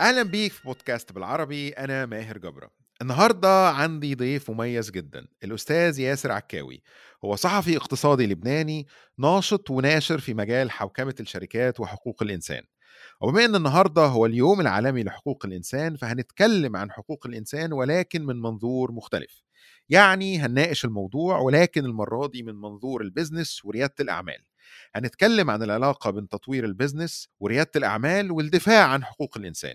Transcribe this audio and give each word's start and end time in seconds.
أهلا 0.00 0.22
بيك 0.22 0.52
في 0.52 0.62
بودكاست 0.64 1.12
بالعربي 1.12 1.68
أنا 1.68 2.06
ماهر 2.06 2.38
جبرة. 2.38 2.70
النهارده 3.02 3.68
عندي 3.68 4.14
ضيف 4.14 4.50
مميز 4.50 4.90
جدا 4.90 5.26
الأستاذ 5.44 6.00
ياسر 6.00 6.32
عكاوي. 6.32 6.82
هو 7.24 7.36
صحفي 7.36 7.76
اقتصادي 7.76 8.26
لبناني 8.26 8.86
ناشط 9.18 9.70
وناشر 9.70 10.18
في 10.18 10.34
مجال 10.34 10.70
حوكمة 10.70 11.14
الشركات 11.20 11.80
وحقوق 11.80 12.22
الإنسان. 12.22 12.62
وبما 13.20 13.44
إن 13.44 13.54
النهارده 13.54 14.06
هو 14.06 14.26
اليوم 14.26 14.60
العالمي 14.60 15.02
لحقوق 15.04 15.46
الإنسان 15.46 15.96
فهنتكلم 15.96 16.76
عن 16.76 16.90
حقوق 16.92 17.26
الإنسان 17.26 17.72
ولكن 17.72 18.26
من 18.26 18.36
منظور 18.36 18.92
مختلف. 18.92 19.42
يعني 19.88 20.38
هنناقش 20.38 20.84
الموضوع 20.84 21.38
ولكن 21.38 21.84
المرة 21.84 22.26
دي 22.26 22.42
من 22.42 22.54
منظور 22.54 23.02
ال 23.02 23.09
business 23.09 23.64
وريادة 23.64 23.94
الأعمال. 24.00 24.44
هنتكلم 24.94 25.50
عن 25.50 25.62
العلاقة 25.62 26.10
بين 26.10 26.28
تطوير 26.28 26.64
ال 26.64 26.71
business 26.71 27.28
وريادة 27.40 27.70
الأعمال 27.76 28.30
والدفاع 28.32 28.84
عن 28.86 29.04
حقوق 29.04 29.38
الإنسان. 29.38 29.74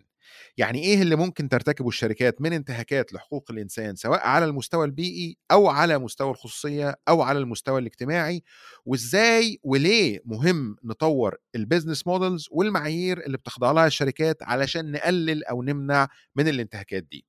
يعني 0.58 0.84
إيه 0.84 1.02
اللي 1.02 1.16
ممكن 1.16 1.50
ترتكبه 1.50 1.88
الشركات 1.88 2.42
من 2.42 2.54
انتهاكات 2.54 3.14
لحقوق 3.14 3.52
الإنسان 3.52 3.96
سواء 3.96 4.20
على 4.28 4.46
المستوى 4.46 4.86
البيئي 4.86 5.38
أو 5.52 5.68
على 5.70 5.98
مستوى 5.98 6.32
الخصوصية 6.32 6.96
أو 7.08 7.22
على 7.22 7.40
المستوى 7.40 7.80
الاجتماعي؟ 7.80 8.44
وإزاي 8.86 9.60
وليه 9.64 10.22
مهم 10.26 10.76
نطور 10.84 11.38
ال 11.56 11.62
business 11.62 12.08
models 12.08 12.48
والمعايير 12.52 13.26
اللي 13.26 13.38
بتخضع 13.38 13.72
لها 13.72 13.88
الشركات 13.88 14.44
علشان 14.44 14.92
نقلل 14.92 15.44
أو 15.46 15.64
نمنع 15.64 16.08
من 16.36 16.48
الانتهاكات 16.48 17.04
دي؟ 17.04 17.26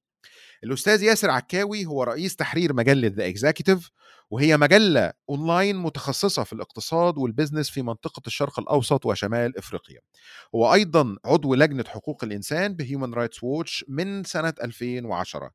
الأستاذ 0.65 1.03
ياسر 1.03 1.31
عكاوي 1.31 1.87
هو 1.87 2.03
رئيس 2.03 2.37
تحرير 2.37 2.73
مجلة 2.73 3.09
The 3.09 3.29
Executive 3.29 3.91
وهي 4.31 4.57
مجلة 4.57 5.13
أونلاين 5.31 5.77
متخصصة 5.77 6.45
في 6.45 6.53
الاقتصاد 6.53 7.19
وال 7.19 7.29
business 7.29 7.71
في 7.71 7.83
منطقة 7.83 8.23
الشرق 8.27 8.61
الأوسط 8.61 9.07
وشمال 9.07 9.59
إفريقيا. 9.59 10.01
هو 10.55 10.75
أيضا 10.75 11.17
عضو 11.25 11.55
لجنة 11.55 11.85
حقوق 11.89 12.25
الإنسان 12.25 12.75
ب 12.75 12.82
Human 12.82 13.15
Rights 13.15 13.43
Watch 13.43 13.85
من 13.89 14.25
سنة 14.25 14.55
2010 14.63 15.51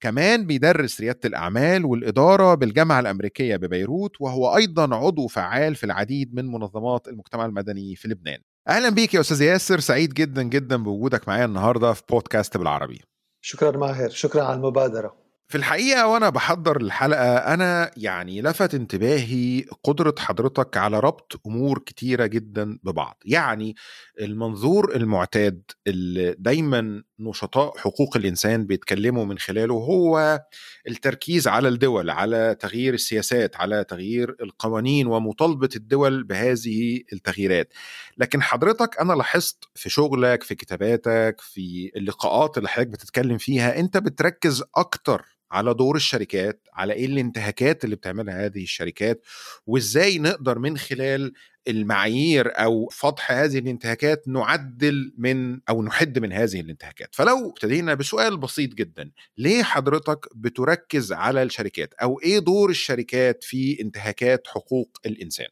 كمان 0.00 0.46
بيدرس 0.46 1.00
ريادة 1.00 1.20
الأعمال 1.24 1.84
والإدارة 1.84 2.54
بالجامعة 2.54 3.00
الأمريكية 3.00 3.56
ببيروت 3.56 4.20
وهو 4.20 4.56
أيضا 4.56 4.96
عضو 4.96 5.26
فعال 5.26 5.74
في 5.74 5.84
العديد 5.84 6.34
من 6.34 6.46
منظمات 6.46 7.08
المجتمع 7.08 7.46
المدني 7.46 7.96
في 7.96 8.08
لبنان. 8.08 8.38
أهلا 8.68 8.88
بيك 8.88 9.14
يا 9.14 9.20
أستاذ 9.20 9.42
ياسر 9.42 9.80
سعيد 9.80 10.14
جدا 10.14 10.42
جدا 10.42 10.76
بوجودك 10.76 11.28
معايا 11.28 11.44
النهارده 11.44 11.92
في 11.92 12.02
بودكاست 12.10 12.56
بالعربي. 12.56 13.15
شكرا 13.40 13.70
ماهر 13.70 14.08
شكرا 14.10 14.42
على 14.44 14.56
المبادرة. 14.56 15.25
في 15.48 15.58
الحقيقة 15.58 16.06
وأنا 16.06 16.28
بحضر 16.30 16.80
الحلقة 16.80 17.36
أنا 17.36 17.90
يعني 17.96 18.42
لفت 18.42 18.74
انتباهي 18.74 19.64
قدرة 19.84 20.14
حضرتك 20.18 20.76
على 20.76 21.00
ربط 21.00 21.40
أمور 21.46 21.78
كتيرة 21.78 22.26
جدا 22.26 22.78
ببعض. 22.82 23.22
يعني 23.24 23.76
المنظور 24.20 24.96
المعتاد 24.96 25.62
اللي 25.86 26.34
دايما 26.38 27.02
نشطاء 27.18 27.78
حقوق 27.78 28.16
الإنسان 28.16 28.66
بيتكلموا 28.66 29.24
من 29.24 29.38
خلاله 29.38 29.74
هو 29.74 30.40
التركيز 30.88 31.48
على 31.48 31.68
الدول 31.68 32.10
على 32.10 32.56
تغيير 32.60 32.94
السياسات 32.94 33.56
على 33.56 33.84
تغيير 33.84 34.36
القوانين 34.40 35.06
ومطالبة 35.06 35.68
الدول 35.76 36.24
بهذه 36.24 37.00
التغييرات. 37.12 37.72
لكن 38.18 38.42
حضرتك 38.42 39.00
أنا 39.00 39.12
لاحظت 39.12 39.64
في 39.74 39.90
شغلك 39.90 40.42
في 40.42 40.54
كتاباتك 40.54 41.36
في 41.40 41.90
اللقاءات 41.96 42.58
اللي 42.58 42.68
حضرتك 42.68 42.90
بتتكلم 42.90 43.38
فيها 43.38 43.80
أنت 43.80 43.96
بتركز 43.96 44.62
أكتر 44.76 45.35
على 45.50 45.74
دور 45.74 45.96
الشركات 45.96 46.68
على 46.72 46.92
إيه 46.92 47.06
الانتهاكات 47.06 47.84
اللي 47.84 47.96
بتعملها 47.96 48.46
هذه 48.46 48.62
الشركات 48.62 49.22
وإزاي 49.66 50.18
نقدر 50.18 50.58
من 50.58 50.78
خلال 50.78 51.32
المعايير 51.68 52.52
أو 52.54 52.88
فضح 52.88 53.32
هذه 53.32 53.58
الانتهاكات 53.58 54.28
نعدل 54.28 55.14
من 55.18 55.60
أو 55.68 55.82
نحد 55.82 56.18
من 56.18 56.32
هذه 56.32 56.60
الانتهاكات. 56.60 57.14
فلو 57.14 57.50
ابتدينا 57.50 57.94
بسؤال 57.94 58.36
بسيط 58.36 58.74
جدا 58.74 59.10
ليه 59.38 59.62
حضرتك 59.62 60.26
بتركز 60.34 61.12
على 61.12 61.42
الشركات؟ 61.42 61.94
أو 61.94 62.20
إيه 62.20 62.38
دور 62.38 62.70
الشركات 62.70 63.44
في 63.44 63.80
انتهاكات 63.80 64.46
حقوق 64.46 64.98
الإنسان؟ 65.06 65.48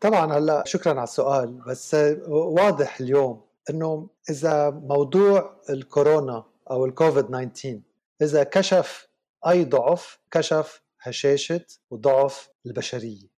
طبعا 0.00 0.38
هلأ 0.38 0.62
شكرا 0.66 0.92
على 0.92 1.04
السؤال 1.04 1.62
بس 1.66 1.96
واضح 2.28 3.00
اليوم 3.00 3.40
إنه 3.70 4.10
إذا 4.30 4.70
موضوع 4.70 5.60
الكورونا 5.70 6.44
أو 6.70 6.86
الكوفيد 6.86 7.24
19 7.24 7.80
إذا 8.22 8.42
كشف 8.42 9.08
أي 9.46 9.64
ضعف 9.64 10.18
كشف 10.30 10.82
هشاشة 11.00 11.64
وضعف 11.90 12.48
البشرية. 12.66 13.28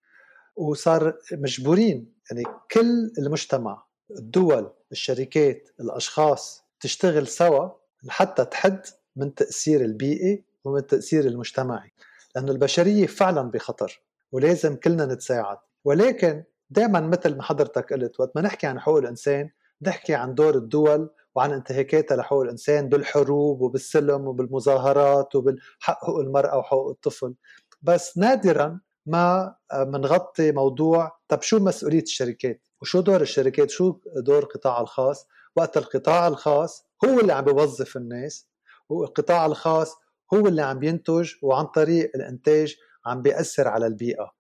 وصار 0.56 1.18
مجبورين 1.32 2.14
يعني 2.30 2.44
كل 2.70 3.12
المجتمع 3.18 3.84
الدول 4.18 4.72
الشركات 4.92 5.68
الأشخاص 5.80 6.64
تشتغل 6.80 7.26
سوا 7.26 7.68
لحتى 8.02 8.44
تحد 8.44 8.86
من 9.16 9.34
تأثير 9.34 9.80
البيئي 9.80 10.44
ومن 10.64 10.78
التأثير 10.78 11.24
المجتمعي 11.24 11.92
لأنه 12.34 12.52
البشرية 12.52 13.06
فعلا 13.06 13.42
بخطر 13.42 14.02
ولازم 14.32 14.76
كلنا 14.76 15.06
نتساعد. 15.06 15.58
ولكن 15.84 16.44
دائما 16.70 17.00
مثل 17.00 17.36
ما 17.36 17.42
حضرتك 17.42 17.92
قلت 17.92 18.20
وقت 18.20 18.36
ما 18.36 18.42
نحكي 18.42 18.66
عن 18.66 18.80
حقوق 18.80 18.98
الإنسان 18.98 19.50
نحكي 19.82 20.14
عن 20.14 20.34
دور 20.34 20.54
الدول 20.54 21.10
وعن 21.40 21.52
انتهاكاتها 21.52 22.16
لحقوق 22.16 22.42
الإنسان 22.42 22.88
بالحروب 22.88 23.60
وبالسلم 23.60 24.26
وبالمظاهرات 24.26 25.34
وبالحقوق 25.34 26.18
المرأة 26.18 26.58
وحقوق 26.58 26.90
الطفل. 26.90 27.34
بس 27.82 28.18
نادرا 28.18 28.80
ما 29.06 29.54
بنغطي 29.74 30.52
موضوع 30.52 31.18
طب 31.28 31.42
شو 31.42 31.58
مسؤولية 31.58 32.02
الشركات؟ 32.02 32.68
وشو 32.82 33.00
دور 33.00 33.20
الشركات؟ 33.20 33.70
شو 33.70 34.00
دور 34.16 34.38
القطاع 34.38 34.80
الخاص؟ 34.80 35.26
وقت 35.56 35.76
القطاع 35.76 36.28
الخاص 36.28 36.86
هو 37.04 37.20
اللي 37.20 37.32
عم 37.32 37.44
بيوظف 37.44 37.96
الناس 37.96 38.48
والقطاع 38.88 39.46
الخاص 39.46 39.96
هو 40.34 40.46
اللي 40.48 40.62
عم 40.62 40.78
بينتج 40.78 41.32
وعن 41.42 41.66
طريق 41.66 42.10
الإنتاج 42.14 42.76
عم 43.06 43.22
بيأثر 43.22 43.68
على 43.68 43.86
البيئة. 43.86 44.30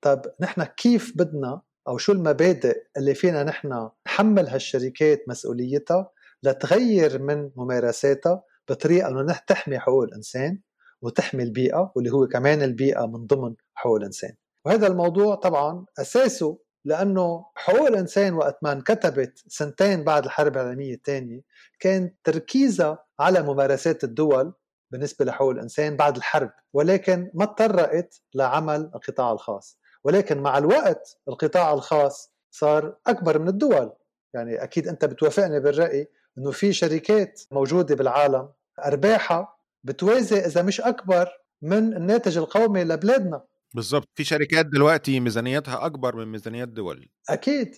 طب 0.00 0.22
نحن 0.40 0.62
كيف 0.62 1.12
بدنا 1.16 1.60
أو 1.88 1.98
شو 1.98 2.12
المبادئ 2.12 2.82
اللي 2.96 3.14
فينا 3.14 3.42
نحن 3.44 3.90
نحمل 4.06 4.48
هالشركات 4.48 5.24
مسؤوليتها 5.28 6.10
لتغير 6.42 7.22
من 7.22 7.50
ممارساتها 7.56 8.42
بطريقة 8.68 9.08
إنه 9.08 9.40
تحمي 9.46 9.78
حقوق 9.78 10.02
الإنسان 10.02 10.60
وتحمي 11.02 11.42
البيئة 11.42 11.92
واللي 11.96 12.12
هو 12.12 12.26
كمان 12.26 12.62
البيئة 12.62 13.06
من 13.06 13.26
ضمن 13.26 13.54
حقوق 13.74 13.96
الإنسان. 13.96 14.34
وهذا 14.64 14.86
الموضوع 14.86 15.34
طبعا 15.34 15.84
أساسه 15.98 16.58
لأنه 16.84 17.46
حقوق 17.54 17.86
الإنسان 17.86 18.34
وقت 18.34 18.58
ما 18.62 18.72
انكتبت 18.72 19.42
سنتين 19.46 20.04
بعد 20.04 20.24
الحرب 20.24 20.56
العالمية 20.56 20.94
الثانية 20.94 21.40
كان 21.80 22.14
تركيزها 22.24 23.04
على 23.20 23.42
ممارسات 23.42 24.04
الدول 24.04 24.52
بالنسبة 24.90 25.24
لحقوق 25.24 25.50
الإنسان 25.50 25.96
بعد 25.96 26.16
الحرب 26.16 26.50
ولكن 26.72 27.30
ما 27.34 27.44
تطرقت 27.44 28.22
لعمل 28.34 28.90
القطاع 28.94 29.32
الخاص. 29.32 29.78
ولكن 30.04 30.38
مع 30.38 30.58
الوقت 30.58 31.18
القطاع 31.28 31.72
الخاص 31.72 32.32
صار 32.50 32.96
أكبر 33.06 33.38
من 33.38 33.48
الدول. 33.48 33.92
يعني 34.34 34.62
أكيد 34.62 34.88
أنت 34.88 35.04
بتوافقني 35.04 35.60
بالرأي 35.60 36.08
إنه 36.38 36.50
في 36.50 36.72
شركات 36.72 37.42
موجودة 37.50 37.94
بالعالم 37.94 38.48
أرباحها 38.84 39.56
بتوازي 39.84 40.38
إذا 40.38 40.62
مش 40.62 40.80
أكبر 40.80 41.28
من 41.62 41.96
الناتج 41.96 42.38
القومي 42.38 42.84
لبلادنا. 42.84 43.42
بالضبط. 43.74 44.08
في 44.14 44.24
شركات 44.24 44.66
دلوقتي 44.66 45.20
ميزانيتها 45.20 45.86
أكبر 45.86 46.16
من 46.16 46.26
ميزانيات 46.26 46.68
دول. 46.68 47.08
أكيد. 47.28 47.76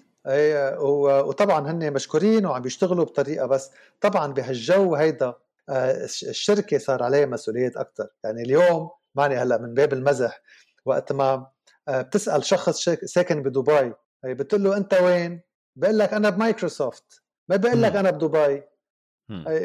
وطبعا 1.26 1.70
هن 1.70 1.92
مشكورين 1.92 2.46
وعم 2.46 2.62
بيشتغلوا 2.62 3.04
بطريقة 3.04 3.46
بس 3.46 3.70
طبعا 4.00 4.32
بهالجو 4.32 4.94
هيدا 4.94 5.34
آه، 5.68 6.04
الشركة 6.04 6.78
صار 6.78 7.02
عليها 7.02 7.26
مسؤوليات 7.26 7.76
أكثر 7.76 8.08
يعني 8.24 8.42
اليوم 8.42 8.90
معني 9.14 9.36
هلأ 9.36 9.58
من 9.58 9.74
باب 9.74 9.92
المزح 9.92 10.42
وقت 10.84 11.12
ما 11.12 11.46
آه، 11.88 12.02
بتسأل 12.02 12.44
شخص 12.44 12.88
ساكن 12.88 13.42
بدبي 13.42 13.92
بتقول 14.24 14.64
له 14.64 14.76
أنت 14.76 14.94
وين؟ 14.94 15.40
بقول 15.76 15.98
لك 15.98 16.14
أنا 16.14 16.30
بمايكروسوفت. 16.30 17.21
ما 17.52 17.56
بيقول 17.56 17.82
لك 17.82 17.96
أنا 17.96 18.10
بدبي. 18.10 18.62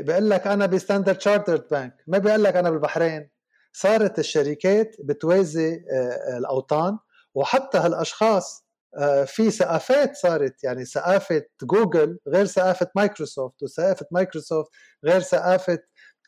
بيقول 0.04 0.30
لك 0.30 0.48
أنا 0.48 0.66
ب 0.66 0.71
Standard 0.71 1.18
Chartered 1.18 1.68
Bank. 1.72 2.04
ما 2.07 2.18
بيقول 2.18 2.44
لك 2.44 2.56
أنا 2.56 2.69
بالبحرين. 2.69 3.30
صارت 3.74 4.19
الشركات 4.19 4.95
بتوازي 5.04 5.86
آه، 5.92 6.38
الأوطان 6.38 6.98
وحتى 7.36 7.78
هالأشخاص 7.78 8.68
آه، 8.98 9.24
في 9.24 9.51
ثقافات 9.51 10.16
صارت 10.16 10.63
يعني 10.63 10.86
ثقافه 10.86 11.44
جوجل 11.63 12.19
غير 12.28 12.45
ثقافه 12.45 12.88
مايكروسوفت 12.95 13.63
وثقافه 13.63 14.06
مايكروسوفت 14.12 14.72
غير 15.06 15.22
ثقافه 15.22 15.80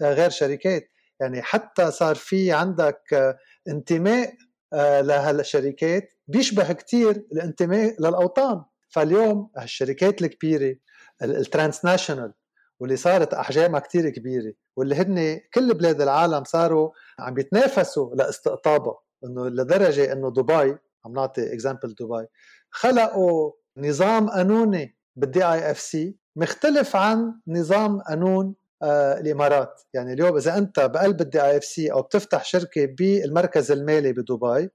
آه، 0.01 0.13
غير 0.13 0.29
شركات. 0.29 0.91
يعني 1.19 1.41
حتى 1.41 1.91
صار 1.91 2.15
في 2.15 2.51
عندك 2.51 3.35
انتماء 3.67 4.33
لهالشركات 4.73 6.13
بيشبه 6.27 6.73
كتير 6.73 7.25
الانتماء 7.31 7.95
للأوطان. 8.01 8.63
فاليوم 8.89 9.51
هالشركات 9.57 10.21
الكبيرة 10.21 10.75
ال 11.23 11.31
transnational 11.31 12.33
واللي 12.79 12.95
صارت 12.95 13.33
أحجامها 13.33 13.79
كتير 13.79 14.09
كبيرة 14.09 14.53
واللي 14.77 14.95
هن 14.95 15.39
كل 15.53 15.73
بلاد 15.73 16.01
العالم 16.01 16.43
صاروا 16.43 16.91
عم 17.19 17.39
يتنافسوا 17.39 18.15
لاستقطابها. 18.15 18.95
انه 19.25 19.47
لدرجة 19.47 20.13
انه 20.13 20.31
دبي 20.31 20.77
عم 21.05 21.13
نعطي 21.13 21.53
example 21.53 21.95
دبي 21.99 22.25
خلقوا 22.71 23.51
نظام 23.77 24.29
قانوني 24.29 24.97
بال 25.15 25.45
DIFC 25.45 26.17
مختلف 26.35 26.95
عن 26.95 27.33
نظام 27.47 28.01
قانون 28.01 28.55
آه 28.83 29.19
الإمارات. 29.19 29.81
يعني 29.93 30.13
اليوم 30.13 30.37
إذا 30.37 30.57
أنت 30.57 30.79
بقلب 30.79 31.21
ال 31.21 31.41
DIFC 31.43 31.91
أو 31.91 32.01
بتفتح 32.01 32.43
شركة 32.45 32.85
بالمركز 32.85 33.71
المالي 33.71 34.13
بدبي 34.13 34.69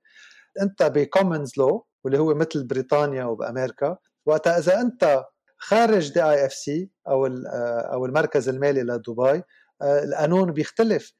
أنت 0.63 0.83
ب 0.83 0.93
common 0.93 1.53
law 1.59 1.87
واللي 2.05 2.19
هو 2.19 2.35
مثل 2.35 2.67
بريطانيا 2.67 3.25
وبأمريكا 3.25 3.97
وقتها 4.27 4.59
إذا 4.59 4.81
أنت 4.81 5.25
خارج 5.65 6.13
DIFC 6.13 6.91
أو 7.09 7.27
آه، 7.27 7.91
أو 7.93 8.07
المركز 8.07 8.49
المالي 8.49 8.83
لدبي 8.83 9.43
آه، 9.83 10.05
القانون 10.05 10.53
بيختلف. 10.53 11.13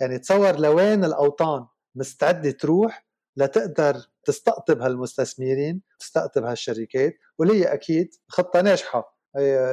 يعني 0.00 0.18
تصور 0.18 0.58
لوين 0.58 1.04
الأوطان 1.04 1.66
مستعدة 1.94 2.50
تروح 2.50 3.06
لتقدر 3.36 3.96
تستقطب 4.24 4.80
هالمستثمرين 4.80 5.82
تستقطب 5.98 6.44
هالشركات 6.44 7.14
واللي 7.38 7.64
أكيد 7.64 8.14
خطة 8.28 8.60
ناجحة. 8.60 9.18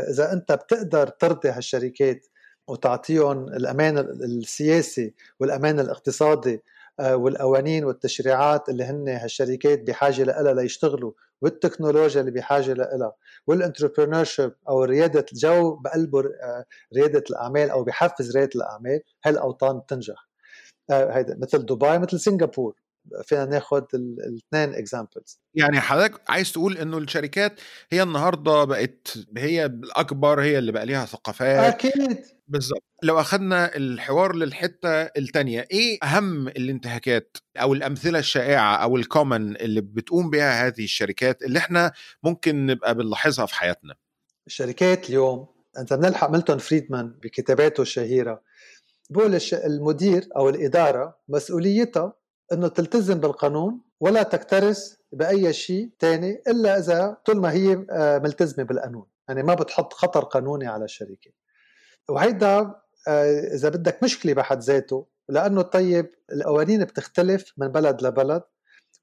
إذا 0.10 0.34
أنت 0.34 0.52
بتقدر 0.52 1.08
ترضي 1.08 1.50
هالشركات 1.50 2.28
وتعطيهم 2.68 3.48
الأمان 3.48 3.98
السياسي 3.98 5.14
والأمان 5.40 5.80
الاقتصادي 5.80 6.64
والقوانين 7.00 7.86
والتشريعات 7.86 8.69
اللي 8.69 8.84
هن 8.84 9.10
هالشركات 9.10 9.81
بحاجة 9.81 10.24
لها 10.24 10.54
ليشتغلوا 10.54 11.12
والتكنولوجيا 11.42 12.22
اللي 12.22 12.31
بحاجة 12.31 12.74
لها 12.74 13.13
وال 13.48 13.59
entrepreneur 13.59 14.26
أو 14.69 14.84
ريادة 14.84 15.25
الجو 15.34 15.75
بقلبه 15.75 16.19
آه، 16.19 16.66
ريادة 16.96 17.24
الأعمال 17.30 17.69
أو 17.69 17.84
بحفز 17.84 18.38
ريادة 18.38 18.51
الأعمال 18.56 19.01
هالأوطان 19.25 19.80
بتنجح. 19.80 20.30
آه، 20.92 21.12
هيدا 21.18 21.38
مثل 21.42 21.66
دبي 21.66 21.98
مثل 22.00 22.19
سنغافور 22.19 22.75
فينا 23.26 23.46
ناخذ 23.46 23.84
الاثنين 23.94 24.76
examples 24.80 25.42
يعني 25.54 25.80
حضرتك 25.80 26.22
عايز 26.30 26.52
تقول 26.52 26.78
إنه 26.78 26.98
الشركات 26.98 27.60
هي 27.92 28.04
النهارده 28.04 28.64
بقت 28.64 29.18
هي 29.38 29.66
الأكبر 29.66 30.42
هي 30.42 30.58
اللي 30.58 30.72
بقى 30.72 30.86
ليها 30.86 31.06
ثقافات. 31.06 31.74
أكيد. 31.74 32.18
بالظبط. 32.48 32.84
لو 33.04 33.20
اخذنا 33.20 33.76
الحوار 33.76 34.36
للحتة 34.36 34.90
الثانية 34.90 35.68
إيه 35.72 35.98
أهم 36.04 36.48
الانتهاكات 36.48 37.38
أو 37.58 37.74
الأمثلة 37.74 38.20
الشائعة 38.20 38.76
أو 38.76 38.98
الكومن 38.98 39.56
اللي 39.56 39.82
بتقوم 39.82 40.30
بها 40.30 40.68
هذه 40.68 40.84
الشركات 40.84 41.42
اللي 41.44 41.60
إحنا 41.60 41.92
ممكن 42.24 42.66
نبقى 42.66 42.96
بنلاحظها 42.96 43.46
في 43.46 43.56
حياتنا؟ 43.56 43.96
الشركات 44.48 45.10
اليوم 45.10 45.48
أنت 45.78 45.94
بنلحق 45.94 46.30
ميلتون 46.30 46.58
فريدمان 46.58 47.08
بكتاباته 47.24 47.82
الشهيرة 47.82 48.42
بقول 49.10 49.40
المدير 49.54 50.28
أو 50.36 50.50
الإدارة 50.50 51.18
مسؤوليتها 51.28 52.14
إنه 52.54 52.68
تلتزم 52.68 53.19
بالقانون 53.19 53.81
ولا 54.00 54.24
تكترث 54.24 54.96
بأي 55.12 55.54
شيء 55.54 55.90
ثاني 56.00 56.42
إلا 56.48 56.78
إذا 56.78 57.18
طول 57.25 57.38
ما 57.42 57.51
هي 57.51 57.86
آه، 57.92 58.19
ملتزمة 58.19 58.63
بالقانون. 58.63 59.06
يعني 59.28 59.44
ما 59.44 59.54
بتحط 59.54 59.94
خطر 59.94 60.24
قانوني 60.24 60.68
على 60.68 60.86
الشركة 60.86 61.31
وهيدا 62.10 62.75
آه، 63.07 63.40
إذا 63.54 63.69
بدك 63.69 64.04
مشكلة 64.04 64.34
بحد 64.34 64.60
ذاته 64.60 65.07
لأنه 65.30 65.62
طيب 65.62 66.10
القوانين 66.31 66.84
بتختلف 66.84 67.54
من 67.57 67.68
بلد 67.68 68.01
لبلد. 68.01 68.44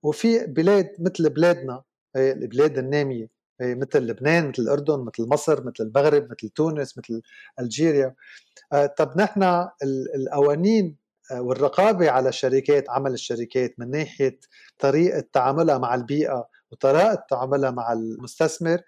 وفي 0.03 0.47
بلاد 0.47 0.91
مثل 0.99 1.31
بلادنا 1.31 1.83
البلاد 2.17 2.79
النامية 2.79 3.31
مثل 3.61 3.99
لبنان 3.99 4.49
مثل 4.49 4.63
الأردن 4.63 4.99
مثل 5.01 5.29
مصر 5.29 5.61
مثل 5.65 5.75
المغرب 5.81 6.25
مثل 6.31 6.49
تونس 6.49 6.99
مثل 6.99 7.23
ألجيريا. 7.61 8.15
آه، 8.73 8.87
طب 8.87 9.21
نحن 9.21 9.69
القوانين 10.15 10.97
آه، 11.33 11.41
والرقابة 11.41 12.11
على 12.11 12.29
الشركات 12.29 12.91
عمل 12.91 13.13
الشركات 13.13 13.75
من 13.79 13.91
ناحية 13.91 14.39
طريقة 14.79 15.25
تعاملها 15.33 15.79
مع 15.79 15.95
البيئة 15.95 16.49
وطريقة 16.73 17.25
تعاملها 17.31 17.71
مع 17.71 17.93
المستثمر 17.93 18.81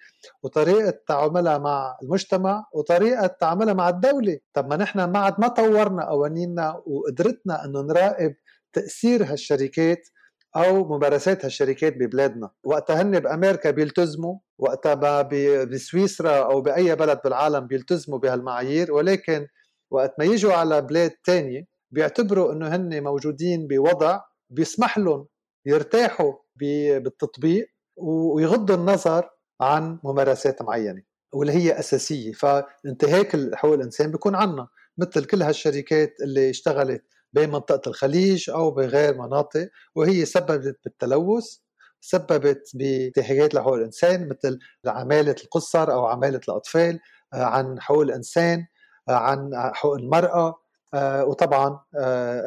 وطريقة 0.43 0.99
تعاملها 1.09 1.59
مع 1.59 1.97
المجتمع 2.03 2.67
وطريقة 2.73 3.27
تعاملها 3.27 3.75
مع 3.75 3.89
الدولة. 3.89 4.39
طب 4.55 4.71
ما 4.71 4.77
نحن 4.77 5.05
ما 5.05 5.19
عاد 5.19 5.35
ما 5.41 5.49
طورنا 5.49 6.09
قوانيننا 6.09 6.83
وقدرتنا 6.87 7.65
إنه 7.65 7.81
نراقب 7.83 8.35
تأثير 8.73 9.25
هالشركات 9.25 10.09
أو 10.57 10.85
ممارسات 10.89 11.45
هالشركات 11.45 11.97
ببلادنا. 11.97 12.51
وقتها 12.65 13.03
هن 13.03 13.21
بأمريكا 13.21 13.71
بيلتزموا 13.71 14.39
وقتها 14.59 15.23
بسويسرا 15.65 16.37
أو 16.37 16.61
بأي 16.61 16.97
بلد 16.97 17.21
بالعالم 17.25 17.67
بيلتزموا 17.67 18.19
بهالمعايير. 18.19 18.93
ولكن 18.93 19.47
وقت 19.91 20.15
ما 20.19 20.25
يجوا 20.25 20.53
على 20.53 20.81
بلاد 20.81 21.11
تانية 21.11 21.78
بيعتبروا 21.91 22.53
إنه 22.53 22.69
هن 22.69 23.03
موجودين 23.03 23.67
بوضع 23.67 24.21
بيسمح 24.51 24.99
لهم 24.99 25.27
يرتاحوا 25.67 26.33
بالتطبيق 26.57 27.69
ويغضوا 27.97 28.77
النظر 28.77 29.31
عن 29.61 29.99
ممارسات 30.05 30.63
معينة 30.63 31.03
واللي 31.33 31.53
هي 31.53 31.79
أساسية. 31.79 32.33
فانتهاك 32.33 33.55
حقوق 33.55 33.75
الإنسان 33.75 34.11
بيكون 34.11 34.35
عنا 34.35 34.69
مثل 34.99 35.25
كل 35.25 35.43
هالشركات 35.43 36.15
اللي 36.23 36.51
اشتغلت 36.51 37.05
بين 37.33 37.51
منطقة 37.51 37.89
الخليج 37.89 38.51
أو 38.51 38.71
بغير 38.71 39.19
مناطق 39.19 39.69
وهي 39.95 40.25
سببت 40.25 40.79
بالتلوث 40.85 41.57
سببت 42.01 42.71
بانتهاكات 42.75 43.55
لحقوق 43.55 43.75
الإنسان 43.75 44.29
مثل 44.29 44.59
عمالة 44.87 45.37
القصر 45.45 45.93
أو 45.93 46.07
عمالة 46.07 46.41
الأطفال 46.49 47.01
آه، 47.35 47.45
عن 47.45 47.81
حقوق 47.81 48.03
الإنسان 48.03 48.67
آه، 49.09 49.13
عن 49.13 49.51
حقوق 49.75 49.95
المرأة 49.95 50.55
وطبعا 50.95 51.81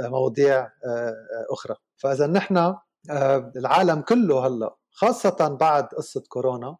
مواضيع 0.10 0.70
أخرى. 1.52 1.76
فإذا 1.98 2.28
نحن 2.28 2.76
آه، 3.10 3.52
العالم 3.56 4.02
كله 4.02 4.48
هلأ 4.48 4.76
خاصة 4.92 5.58
بعد 5.60 5.84
قصة 5.84 6.24
كورونا 6.28 6.78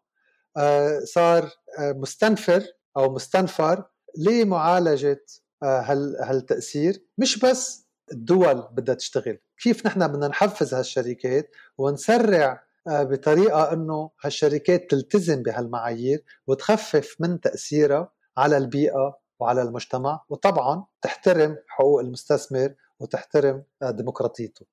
آه، 0.56 1.00
صار 1.04 1.50
آه، 1.78 1.92
مستنفر 1.92 2.64
أو 2.96 3.14
مستنفر 3.14 3.84
لمعالجة 4.18 5.24
هالتأثير. 5.62 7.06
مش 7.18 7.38
بس 7.38 7.88
الدول 8.12 8.68
بدها 8.72 8.94
تشتغل. 8.94 9.38
كيف 9.62 9.86
نحن 9.86 10.08
بدنا 10.08 10.28
نحفز 10.28 10.74
هالشركات 10.74 11.50
ونسرع 11.78 12.62
بطريقة 12.88 13.72
أنه 13.72 14.10
هالشركات 14.24 14.90
تلتزم 14.90 15.42
بهالمعايير 15.42 16.24
وتخفف 16.46 17.16
من 17.20 17.40
تأثيرها 17.40 18.12
على 18.36 18.56
البيئة 18.56 19.21
وعلى 19.42 19.62
المجتمع 19.62 20.20
وطبعا 20.28 20.84
تحترم 21.02 21.56
حقوق 21.68 22.00
المستثمر 22.00 22.74
وتحترم 23.00 23.62
ديمقراطيته. 23.82 24.66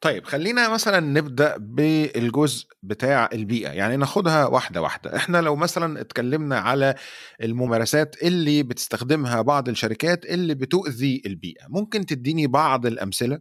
طيب 0.00 0.24
خلينا 0.24 0.68
مثلا 0.68 1.00
نبدأ 1.00 1.56
بالجزء 1.56 2.66
بتاع 2.82 3.28
البيئة. 3.32 3.70
يعني 3.70 3.96
ناخدها 3.96 4.46
واحدة 4.46 4.82
واحدة. 4.82 5.16
إحنا 5.16 5.38
لو 5.38 5.56
مثلا 5.56 6.00
اتكلمنا 6.00 6.58
على 6.58 6.94
الممارسات 7.42 8.22
اللي 8.22 8.62
بتستخدمها 8.62 9.42
بعض 9.42 9.68
الشركات 9.68 10.24
اللي 10.24 10.54
بتؤذي 10.54 11.22
البيئة 11.26 11.66
ممكن 11.68 12.06
تديني 12.06 12.46
بعض 12.46 12.86
الأمثلة؟ 12.86 13.38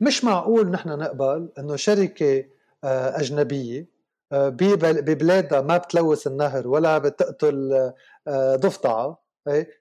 مش 0.00 0.24
معقول 0.24 0.70
نحن 0.70 0.88
نقبل 0.88 1.52
إنه 1.58 1.76
شركة 1.76 2.44
آه، 2.84 3.20
أجنبية 3.20 3.88
آه، 4.32 4.48
ببلادها 4.48 5.60
ما 5.60 5.76
بتلوث 5.76 6.26
النهر 6.26 6.68
ولا 6.68 6.98
بتقتل 6.98 7.72
آه، 8.28 8.56
ضفدعة 8.56 9.21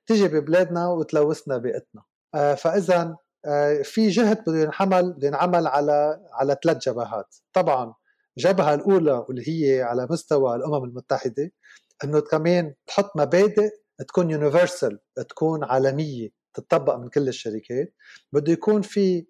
تيجي 0.05 0.27
ببلادنا 0.27 0.87
وتلوثنا 0.89 1.57
بيئتنا. 1.57 2.03
فاذا 2.55 3.15
آه، 3.45 3.81
في 3.81 4.09
جهد 4.09 4.43
بده 4.47 4.59
ينعمل 4.59 5.13
بده 5.13 5.27
ينعمل 5.27 5.67
على 5.67 6.19
على 6.33 6.57
ثلاث 6.63 6.77
جبهات. 6.77 7.35
طبعا 7.53 7.93
الجبهة 8.37 8.73
الأولى 8.73 9.25
واللي 9.27 9.43
هي 9.49 9.81
على 9.81 10.07
مستوى 10.09 10.55
الأمم 10.55 10.83
المتحدة 10.83 11.51
إنه 12.03 12.19
كمان 12.19 12.73
تحط 12.87 13.17
مبادئ 13.17 13.69
تكون 14.07 14.29
يونيفرسال 14.31 14.99
تكون 15.29 15.63
عالمية 15.63 16.29
تطبق 16.53 16.95
من 16.95 17.09
كل 17.09 17.27
الشركات. 17.27 17.93
بده 18.33 18.51
يكون 18.51 18.81
في 18.81 19.27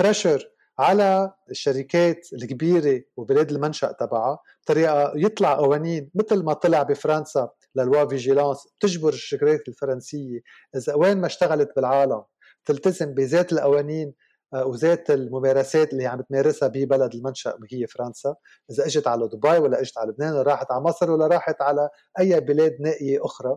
pressure 0.00 0.40
آه، 0.40 0.55
على 0.78 1.32
الشركات 1.50 2.28
الكبيرة 2.32 3.02
وبلاد 3.16 3.50
المنشأ 3.50 3.92
تبعها 3.92 4.38
بطريقة 4.62 5.12
يطلع 5.16 5.54
قوانين 5.54 6.10
مثل 6.14 6.44
ما 6.44 6.52
طلع 6.52 6.82
بفرنسا 6.82 7.50
la 7.74 7.88
loi 7.88 8.08
vigilance 8.08 8.68
بتجبر 8.78 9.08
الشركات 9.08 9.68
الفرنسية 9.68 10.40
إذا 10.76 10.94
وين 10.94 11.20
ما 11.20 11.26
اشتغلت 11.26 11.70
بالعالم 11.76 12.22
تلتزم 12.64 13.14
بذات 13.14 13.52
القوانين 13.52 14.14
آه، 14.54 14.66
وذات 14.66 15.10
الممارسات 15.10 15.92
اللي 15.92 16.06
عم 16.06 16.20
تمارسها 16.20 16.68
ببلد 16.68 17.14
المنشأ 17.14 17.54
وهي 17.60 17.86
فرنسا. 17.86 18.34
إذا 18.70 18.86
إجت 18.86 19.06
على 19.06 19.28
دبي 19.28 19.58
ولا 19.58 19.80
إجت 19.80 19.98
على 19.98 20.10
لبنان 20.10 20.32
ولا 20.32 20.42
راحت 20.42 20.72
على 20.72 20.80
مصر 20.80 21.10
ولا 21.10 21.26
راحت 21.26 21.62
على 21.62 21.88
أي 22.18 22.40
بلاد 22.40 22.76
نائية 22.80 23.18
أخرى 23.24 23.56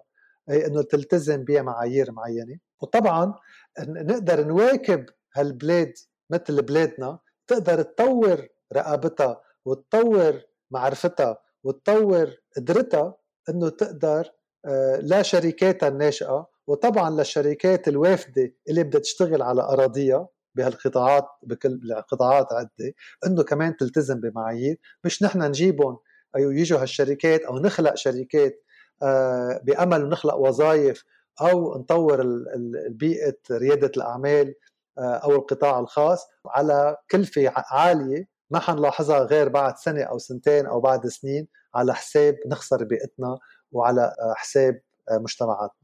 إنه 0.50 0.82
تلتزم 0.82 1.44
بمعايير 1.44 2.12
معينة. 2.12 2.58
وطبعا 2.82 3.34
نقدر 3.80 4.48
نواكب 4.48 5.06
هالبلاد 5.36 5.94
مثل 6.30 6.62
بلادنا 6.62 7.20
تقدر 7.48 7.82
تطور 7.82 8.48
رقابتها 8.74 9.42
وتطور 9.66 10.42
معرفتها 10.72 11.38
وتطور 11.64 12.32
قدرتها 12.58 13.16
إنه 13.50 13.70
تقدر 13.70 14.30
آه، 14.66 14.98
لا 15.02 15.22
شركاتها 15.22 15.90
الناشئة 15.90 16.48
وطبعا 16.68 17.10
للشركات 17.10 17.88
الوافدة 17.88 18.54
اللي 18.70 18.84
بدها 18.84 19.02
تشتغل 19.02 19.42
على 19.42 19.62
أراضيها 19.62 20.28
بهالقطاعات 20.56 21.26
بكل 21.44 21.94
قطاعات 22.08 22.54
عدة 22.54 22.94
إنه 23.28 23.44
كمان 23.44 23.78
تلتزم 23.78 24.20
بمعايير. 24.20 24.78
مش 25.04 25.24
نحن 25.24 25.42
نجيبهم 25.42 25.98
أو 26.36 26.52
يجوا 26.52 26.80
هالشركات 26.82 27.42
أو 27.42 27.60
نخلق 27.60 27.96
شركات 27.96 28.64
آه، 29.04 29.62
بأمل 29.64 30.10
نخلق 30.10 30.36
وظائف 30.36 31.04
أو 31.42 31.78
نطور 31.78 32.24
بيئة 32.90 33.38
ريادة 33.52 33.92
الأعمال. 33.98 34.56
أو 34.98 35.32
القطاع 35.32 35.80
الخاص 35.80 36.28
على 36.46 36.98
كلفة 37.12 37.54
عالية 37.56 38.28
ما 38.50 38.60
حنلاحظها 38.60 39.20
غير 39.20 39.50
بعد 39.50 39.78
سنة 39.78 40.04
أو 40.04 40.18
سنتين 40.18 40.66
أو 40.66 40.80
بعد 40.80 41.08
سنين 41.08 41.48
على 41.76 41.94
حساب 41.94 42.36
نخسر 42.48 42.84
بيئتنا 42.84 43.38
وعلى 43.72 44.02
آه، 44.02 44.34
حساب 44.38 44.82
مجتمعاتنا. 45.12 45.79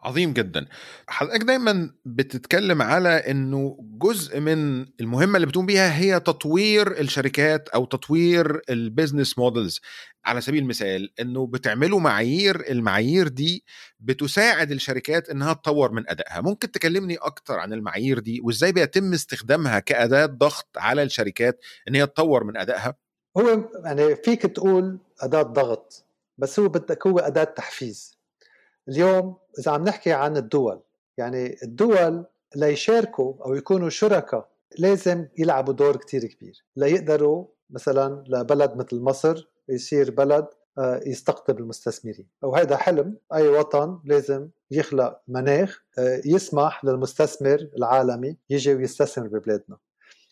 عظيم 0.00 0.32
جدا. 0.32 0.66
حضرتك 1.08 1.42
دايما 1.42 1.90
بتتكلم 2.04 2.82
على 2.82 3.08
إنه 3.08 3.76
جزء 3.80 4.40
من 4.40 4.86
المهمة 5.00 5.36
اللي 5.36 5.46
بتقوم 5.46 5.66
بيها 5.66 5.98
هي 5.98 6.20
تطوير 6.20 7.00
الشركات 7.00 7.68
أو 7.68 7.84
تطوير 7.84 8.60
ال 8.70 8.78
business 8.78 9.38
models 9.38 9.80
على 10.24 10.40
سبيل 10.40 10.62
المثال 10.62 11.10
إنه 11.20 11.46
بتعملوا 11.46 12.00
معايير 12.00 12.70
المعايير 12.70 13.28
دي 13.28 13.64
بتساعد 14.00 14.70
الشركات 14.70 15.30
إنها 15.30 15.52
تطور 15.52 15.92
من 15.92 16.10
أدائها. 16.10 16.40
ممكن 16.40 16.70
تكلمني 16.70 17.16
أكتر 17.16 17.54
عن 17.58 17.72
المعايير 17.72 18.18
دي 18.18 18.40
وإزاي 18.40 18.72
بيتم 18.72 19.12
استخدامها 19.12 19.78
كأداة 19.78 20.26
ضغط 20.26 20.68
على 20.76 21.02
الشركات 21.02 21.60
إن 21.88 21.94
هي 21.94 22.06
تطور 22.06 22.44
من 22.44 22.56
أدائها؟ 22.56 22.94
هو 23.38 23.68
يعني 23.84 24.16
فيك 24.16 24.42
تقول 24.42 24.98
أداة 25.20 25.42
ضغط 25.42 26.04
بس 26.38 26.60
هو 26.60 26.68
بدك 26.68 27.06
هو 27.06 27.18
أداة 27.18 27.44
تحفيز. 27.44 28.17
اليوم 28.88 29.36
إذا 29.58 29.70
عم 29.72 29.84
نحكي 29.84 30.12
عن 30.12 30.36
الدول 30.36 30.80
يعني 31.18 31.56
الدول 31.62 32.26
ليشاركوا 32.56 33.34
أو 33.44 33.54
يكونوا 33.54 33.88
شركاء 33.88 34.48
لازم 34.78 35.26
يلعبوا 35.38 35.74
دور 35.74 35.96
كتير 35.96 36.24
كبير 36.24 36.64
ليقدروا 36.76 37.46
مثلا 37.70 38.24
لبلد 38.28 38.76
مثل 38.76 39.00
مصر 39.00 39.48
يصير 39.68 40.10
بلد 40.10 40.46
آه، 40.78 41.00
يستقطب 41.06 41.58
المستثمرين 41.58 42.28
وهذا 42.42 42.76
حلم 42.76 43.16
أي 43.34 43.48
وطن 43.48 44.00
لازم 44.04 44.48
يخلق 44.70 45.20
مناخ 45.28 45.82
آه، 45.98 46.20
يسمح 46.24 46.84
للمستثمر 46.84 47.68
العالمي 47.76 48.36
يجي 48.50 48.74
ويستثمر 48.74 49.26
ببلادنا. 49.26 49.76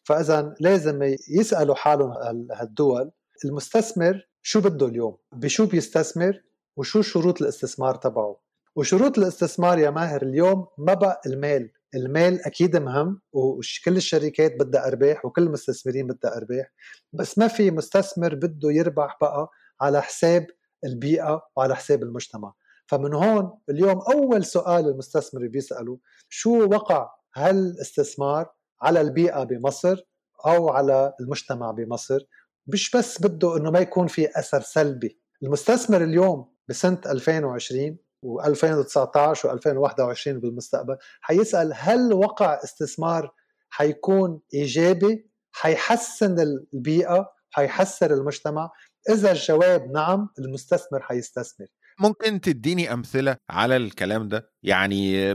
فاذا 0.05 0.55
لازم 0.61 1.17
يسألوا 1.31 1.75
حالهم 1.75 2.13
هالدول 2.53 3.11
المستثمر 3.45 4.29
شو 4.43 4.61
بده 4.61 4.87
اليوم؟ 4.87 5.17
بشو 5.33 5.67
بيستثمر؟ 5.67 6.43
وشو 6.77 7.03
شروط 7.03 7.43
الاستثمار 7.43 7.95
تبعه؟ 7.95 8.37
وشروط 8.77 9.19
الاستثمار 9.19 9.79
يا 9.79 9.91
ماهر 9.91 10.23
اليوم 10.23 10.67
ما 10.79 10.95
بقى 10.95 11.21
المال. 11.27 11.71
المال 11.95 12.47
أكيد 12.47 12.77
مهم 12.77 13.21
وكل 13.33 13.97
الشركات 13.97 14.53
بدها 14.61 14.87
أرباح 14.87 15.25
وكل 15.25 15.43
المستثمرين 15.43 16.07
بدها 16.07 16.37
أرباح. 16.37 16.73
بس 17.13 17.39
ما 17.39 17.49
في 17.49 17.71
مستثمر 17.71 18.35
بده 18.35 18.71
يربح 18.73 19.17
بقى 19.21 19.49
على 19.81 20.03
حساب 20.03 20.47
البيئة 20.85 21.43
وعلى 21.57 21.77
حساب 21.77 22.03
المجتمع. 22.03 22.53
فمن 22.87 23.15
هون 23.15 23.59
اليوم 23.71 23.99
أول 24.15 24.45
سؤال 24.45 24.89
المستثمر 24.89 25.47
بيسأله 25.47 25.99
شو 26.29 26.65
وقع 26.65 27.11
هالاستثمار 27.37 28.47
على 28.83 29.01
البيئة 29.01 29.45
بمصر 29.45 30.01
أو 30.47 30.69
على 30.69 31.13
المجتمع 31.21 31.71
بمصر؟ 31.71 32.21
مش 32.67 32.97
بس 32.97 33.23
بده 33.23 33.57
إنه 33.57 33.71
ما 33.71 33.79
يكون 33.79 34.07
في 34.07 34.39
أثر 34.39 34.61
سلبي. 34.61 35.21
المستثمر 35.43 36.05
اليوم 36.05 36.53
بسنة 36.69 37.01
2020 37.07 37.99
و2019 38.25 39.39
و2021 39.47 40.29
بالمستقبل 40.29 40.97
حيسأل 41.21 41.73
هل 41.75 42.13
وقع 42.13 42.59
استثمار 42.65 43.33
حيكون 43.71 44.41
إيجابي 44.55 45.31
حيحسن 45.53 46.41
البيئة 46.41 47.33
حيحسن 47.51 48.13
المجتمع؟ 48.13 48.71
إذا 49.11 49.33
الجواب 49.33 49.91
نعم 49.91 50.29
المستثمر 50.39 51.03
حيستثمر. 51.03 51.67
ممكن 52.01 52.41
تديني 52.41 52.93
أمثلة 52.93 53.37
على 53.51 53.77
الكلام 53.77 54.29
ده؟ 54.29 54.51
يعني 54.63 55.35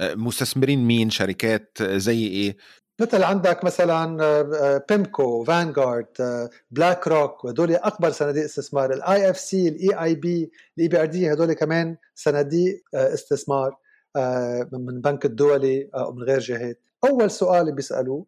مستثمرين 0.00 0.84
مين؟ 0.84 1.10
شركات 1.10 1.82
زي 1.82 2.26
إيه؟ 2.26 2.56
مثل 3.00 3.22
عندك 3.22 3.64
مثلا 3.64 4.82
بيمكو 4.88 5.44
فانغارد 5.44 6.06
بلاك 6.70 7.08
روك 7.08 7.44
وهدول 7.44 7.74
أكبر 7.74 8.10
صناديق 8.10 8.44
استثمار. 8.44 8.92
الاي 8.92 9.30
اف 9.30 9.38
سي 9.38 9.68
الاي 9.68 10.04
اي 10.04 10.14
بي 10.14 10.50
الاي 10.76 10.88
بي 10.88 11.00
ار 11.00 11.06
دي 11.06 11.32
هدول 11.32 11.52
كمان 11.52 11.96
صناديق 12.14 12.82
آه، 12.94 13.14
استثمار 13.14 13.76
آه، 14.16 14.68
من 14.72 14.88
البنك 14.88 15.24
الدولي 15.24 15.90
أو 15.94 16.12
من 16.12 16.22
غير 16.22 16.38
جهات. 16.38 16.80
أول 17.04 17.30
سؤال 17.30 17.72
بيسألوه 17.72 18.26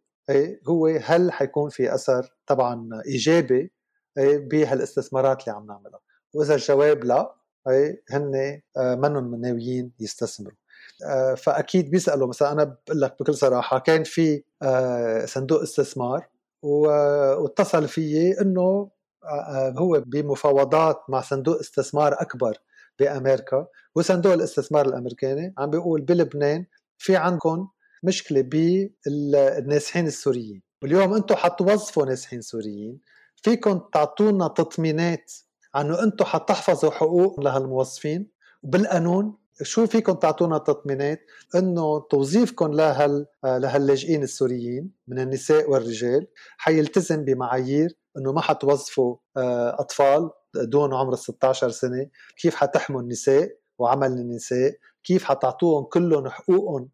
هو 0.69 0.87
هل 0.87 1.33
حيكون 1.33 1.71
في 1.71 1.95
أثر 1.95 2.35
طبعا 2.47 2.89
إيجابي 3.07 3.73
بهالاستثمارات 4.19 5.41
اللي 5.41 5.57
عم 5.57 5.67
نعملها؟ 5.67 6.01
وإذا 6.35 6.55
الجواب 6.55 7.05
لا 7.05 7.35
هن 8.11 8.61
آه، 8.77 8.95
منهم 8.95 9.35
ناويين 9.41 9.93
يستثمروا. 10.01 10.53
آه، 10.53 10.66
فأكيد 11.37 11.91
بيسألوا. 11.91 12.29
مثلا 12.29 12.53
أنا 12.53 12.65
بقول 12.65 13.01
لك 13.01 13.17
بكل 13.21 13.35
صراحة 13.35 13.79
كان 13.79 14.05
في 14.05 14.43
آه، 14.63 15.25
صندوق 15.25 15.63
استثمار 15.63 16.29
واتصل 16.63 17.89
فيي 17.89 18.41
إنه 18.41 18.91
آه، 19.25 19.75
هو 19.79 20.03
بمفاوضات 20.07 21.03
مع 21.09 21.21
صندوق 21.21 21.59
استثمار 21.59 22.13
أكبر 22.21 22.59
بأمريكا 22.99 23.67
وصندوق 23.95 24.33
الاستثمار 24.33 24.87
الأمريكاني. 24.87 25.55
عم 25.59 25.71
بيقول 25.71 26.01
بلبنان 26.01 26.67
في 26.99 27.17
عندكم 27.17 27.69
مشكلة 28.03 28.41
بالنازحين 28.41 30.07
السوريين. 30.07 30.63
واليوم 30.83 31.15
أنتم 31.15 31.35
حتوظفوا 31.35 32.05
نازحين 32.07 32.41
سوريين 32.41 33.01
فيكم 33.37 33.81
تعطونا 33.93 34.49
تطمينات 34.49 35.33
إنه 35.77 36.03
أنتم 36.03 36.25
حتحفظوا 36.25 36.91
حقوق 36.91 37.41
لهالموظفين. 37.41 38.31
وبالقانون 38.63 39.37
شو 39.63 39.87
فيكم 39.87 40.13
تعطونا 40.13 40.59
تطمينات 40.59 41.21
إنه 41.55 42.01
توظيفكم 42.01 42.73
لهال 42.73 43.27
لهاللاجئين 43.45 44.23
السوريين 44.23 44.91
من 45.09 45.19
النساء 45.19 45.71
والرجال 45.71 46.27
حيلتزم 46.59 47.25
بمعايير 47.25 47.97
إنه 48.19 48.33
ما 48.33 48.41
حتوظفوا 48.41 49.17
آه، 49.37 49.81
أطفال 49.81 50.31
دون 50.55 50.95
عمر 50.95 51.15
16 51.15 51.71
سنة، 51.71 52.07
كيف 52.37 52.55
حتحموا 52.55 53.01
النساء 53.01 53.57
وعمل 53.79 54.13
النساء، 54.13 54.77
كيف 55.05 55.25
حتعطوهم 55.25 55.85
كلهم 55.85 56.29
حقوقهم 56.29 56.89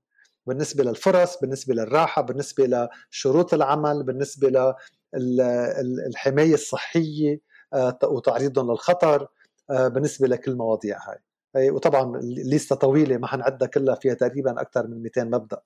بالنسبة 0.47 0.85
للفرص، 0.85 1.41
بالنسبة 1.41 1.75
للراحة، 1.75 2.23
بالنسبة 2.23 2.89
لشروط 3.11 3.55
العمل، 3.55 4.03
بالنسبة 4.03 4.75
للحمايه 5.15 6.55
الصحية 6.55 7.41
آه، 7.75 7.99
وتعريضهم 8.05 8.71
للخطر 8.71 9.29
آه، 9.71 9.89
بالنسبة 9.89 10.29
لكل 10.29 10.55
مواضيع 10.57 10.99
هاي. 11.09 11.19
وطبعا 11.57 12.19
الليستة 12.19 12.77
طويلة 12.77 13.17
ما 13.17 13.27
حنعدها 13.27 13.69
كلها 13.69 13.95
فيها 13.95 14.15
تقريبا 14.15 14.61
أكثر 14.61 14.87
من 14.87 15.03
200 15.03 15.25
مبدأ. 15.25 15.61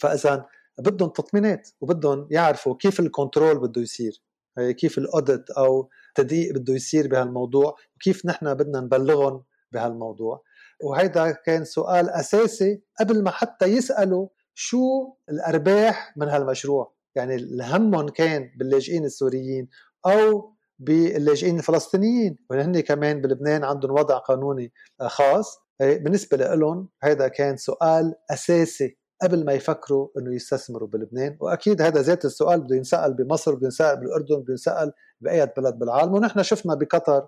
فاذا 0.00 0.46
بدهم 0.78 1.08
تطمينات 1.08 1.68
وبدهم 1.80 2.28
يعرفوا 2.30 2.76
كيف 2.76 3.00
الكنترول 3.00 3.58
بده 3.58 3.82
يصير. 3.82 4.22
كيف 4.58 4.98
الأوديت 4.98 5.50
أو 5.50 5.88
تدقيق 6.14 6.54
بده 6.54 6.74
يصير 6.74 7.08
بهالموضوع 7.08 7.76
وكيف 7.96 8.26
نحن 8.26 8.54
بدنا 8.54 8.80
نبلغهم 8.80 9.42
بهالموضوع. 9.72 10.42
وهيدا 10.82 11.30
كان 11.30 11.64
سؤال 11.64 12.10
أساسي 12.10 12.82
قبل 13.00 13.22
ما 13.22 13.30
حتى 13.30 13.66
يسألوا 13.66 14.28
شو 14.54 15.14
الأرباح 15.30 16.16
من 16.16 16.28
هالمشروع. 16.28 16.92
يعني 17.14 17.36
همهم 17.62 18.08
كان 18.08 18.50
باللاجئين 18.58 19.04
السوريين 19.04 19.68
أو 20.06 20.55
باللاجئين 20.78 21.58
الفلسطينيين 21.58 22.38
وهن 22.50 22.80
كمان 22.80 23.20
بلبنان 23.20 23.64
عندهم 23.64 23.90
وضع 23.90 24.18
قانوني 24.18 24.72
خاص. 25.00 25.58
بالنسبة 25.80 26.36
لهم 26.36 26.88
هذا 27.02 27.28
كان 27.28 27.56
سؤال 27.56 28.14
أساسي 28.30 28.98
قبل 29.22 29.44
ما 29.44 29.52
يفكروا 29.52 30.08
إنه 30.18 30.34
يستثمروا 30.34 30.88
بلبنان. 30.88 31.36
وأكيد 31.40 31.82
هذا 31.82 32.02
ذات 32.02 32.24
السؤال 32.24 32.60
بده 32.60 32.76
ينسأل 32.76 33.14
بمصر 33.14 33.54
بده 33.54 33.64
ينسأل 33.64 34.00
بالأردن 34.00 34.36
بده 34.36 34.50
ينسأل 34.50 34.92
بأي 35.20 35.46
بلد 35.56 35.74
بالعالم. 35.78 36.14
ونحن 36.14 36.42
شفنا 36.42 36.74
بقطر 36.74 37.26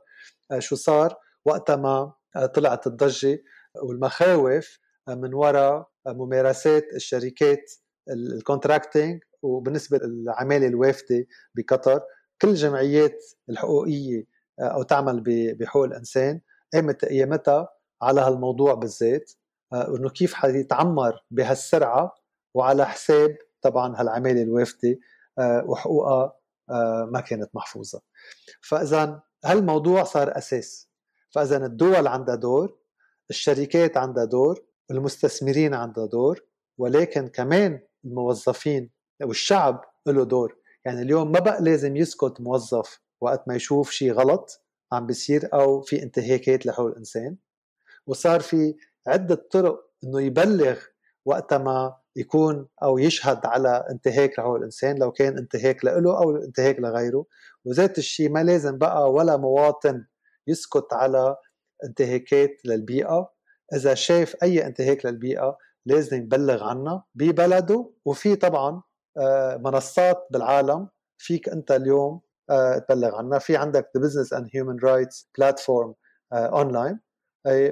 آه، 0.51 0.59
شو 0.59 0.77
صار 0.77 1.17
وقتها 1.45 1.77
ما 1.77 2.13
آه، 2.37 2.47
طلعت 2.47 2.87
الضجة 2.87 3.43
والمخاوف 3.83 4.79
آه، 5.09 5.15
من 5.15 5.35
وراء 5.35 5.89
ممارسات 6.07 6.85
الشركات 6.95 7.73
الكونتراكتنج 8.11 9.21
وبالنسبة 9.43 9.99
للعمالة 9.99 10.67
الوافدة 10.67 11.27
بقطر. 11.55 12.01
كل 12.43 12.49
الجمعيات 12.49 13.25
الحقوقية 13.49 14.27
آه، 14.61 14.63
أو 14.63 14.83
تعمل 14.83 15.23
بحقوق 15.55 15.85
الإنسان 15.85 16.41
قامت 16.75 17.05
قيامتها 17.05 17.69
على 18.03 18.21
هالموضوع 18.21 18.75
بالذات 18.75 19.33
آه، 19.73 19.97
إنه 19.97 20.11
كيف 20.11 20.35
حيتعمر 20.35 21.25
بهالسرعة 21.31 22.15
وعلى 22.55 22.87
حساب 22.87 23.37
طبعا 23.63 24.01
هالعمالة 24.01 24.43
الوافدة 24.43 24.99
آه، 25.39 25.65
وحقوقها 25.67 26.35
ما 27.11 27.21
كانت 27.21 27.51
محفوظة. 27.55 28.01
فاذا 28.61 29.23
هالموضوع 29.45 30.05
صار 30.05 30.39
أساس. 30.39 30.89
فاذا 31.31 31.67
الدول 31.67 32.07
عندها 32.07 32.35
دور 32.35 32.79
الشركات 33.31 33.97
عندها 33.97 34.25
دور 34.25 34.65
المستثمرين 34.91 35.75
عندها 35.75 36.07
دور 36.07 36.45
ولكن 36.79 37.29
كمان 37.29 37.81
الموظفين 38.05 38.91
والشعب 39.23 39.85
له 40.07 40.25
دور. 40.25 40.58
يعني 40.85 41.03
اليوم 41.03 41.33
ما 41.33 41.39
بقى 41.41 41.63
لازم 41.63 41.97
يسكت 41.97 42.41
موظف 42.41 43.01
وقت 43.21 43.49
ما 43.49 43.55
يشوف 43.55 43.91
شيء 43.91 44.13
غلط 44.13 44.65
عم 44.93 45.07
بيصير 45.07 45.49
أو 45.55 45.81
في 45.81 46.03
انتهاكات 46.03 46.67
لحقوق 46.67 46.87
الإنسان. 46.87 47.37
وصار 48.07 48.41
في 48.41 48.75
عدة 49.07 49.35
طرق 49.51 49.91
إنه 50.05 50.21
يبلغ 50.21 50.79
وقت 51.25 51.55
ما 51.55 51.97
يكون 52.17 52.69
أو 52.83 52.99
يشهد 52.99 53.47
على 53.47 53.87
انتهاك 53.91 54.39
لحقوق 54.39 54.57
الإنسان 54.57 54.99
لو 54.99 55.13
كان 55.13 55.39
انتهاك 55.39 55.85
له 55.85 56.19
أو 56.19 56.37
انتهاك 56.37 56.79
لغيره. 56.81 57.27
وذات 57.65 57.99
الشيء 57.99 58.31
ما 58.31 58.43
لازم 58.43 58.79
بقى 58.79 59.13
ولا 59.13 59.37
مواطن 59.37 60.05
يسكت 60.47 60.87
على 60.93 61.37
انتهاكات 61.85 62.51
للبيئة. 62.65 63.31
إذا 63.75 63.95
شاف 63.95 64.37
أي 64.43 64.67
انتهاك 64.67 65.07
للبيئة 65.07 65.59
لازم 65.87 66.17
يبلغ 66.17 66.65
عنها 66.65 67.05
ببلده. 67.15 67.91
وفي 68.05 68.37
طبعا 68.37 68.83
منصات 69.59 70.27
بالعالم 70.31 70.89
فيك 71.19 71.49
أنت 71.49 71.71
اليوم 71.71 72.21
آه، 72.51 72.79
تبلغ 72.79 73.15
عنها. 73.15 73.39
في 73.39 73.57
عندك 73.57 73.91
the 73.97 74.03
business 74.03 74.33
and 74.33 74.49
human 74.55 74.79
rights 74.79 75.29
platform 75.39 75.95
اونلاين 76.33 77.01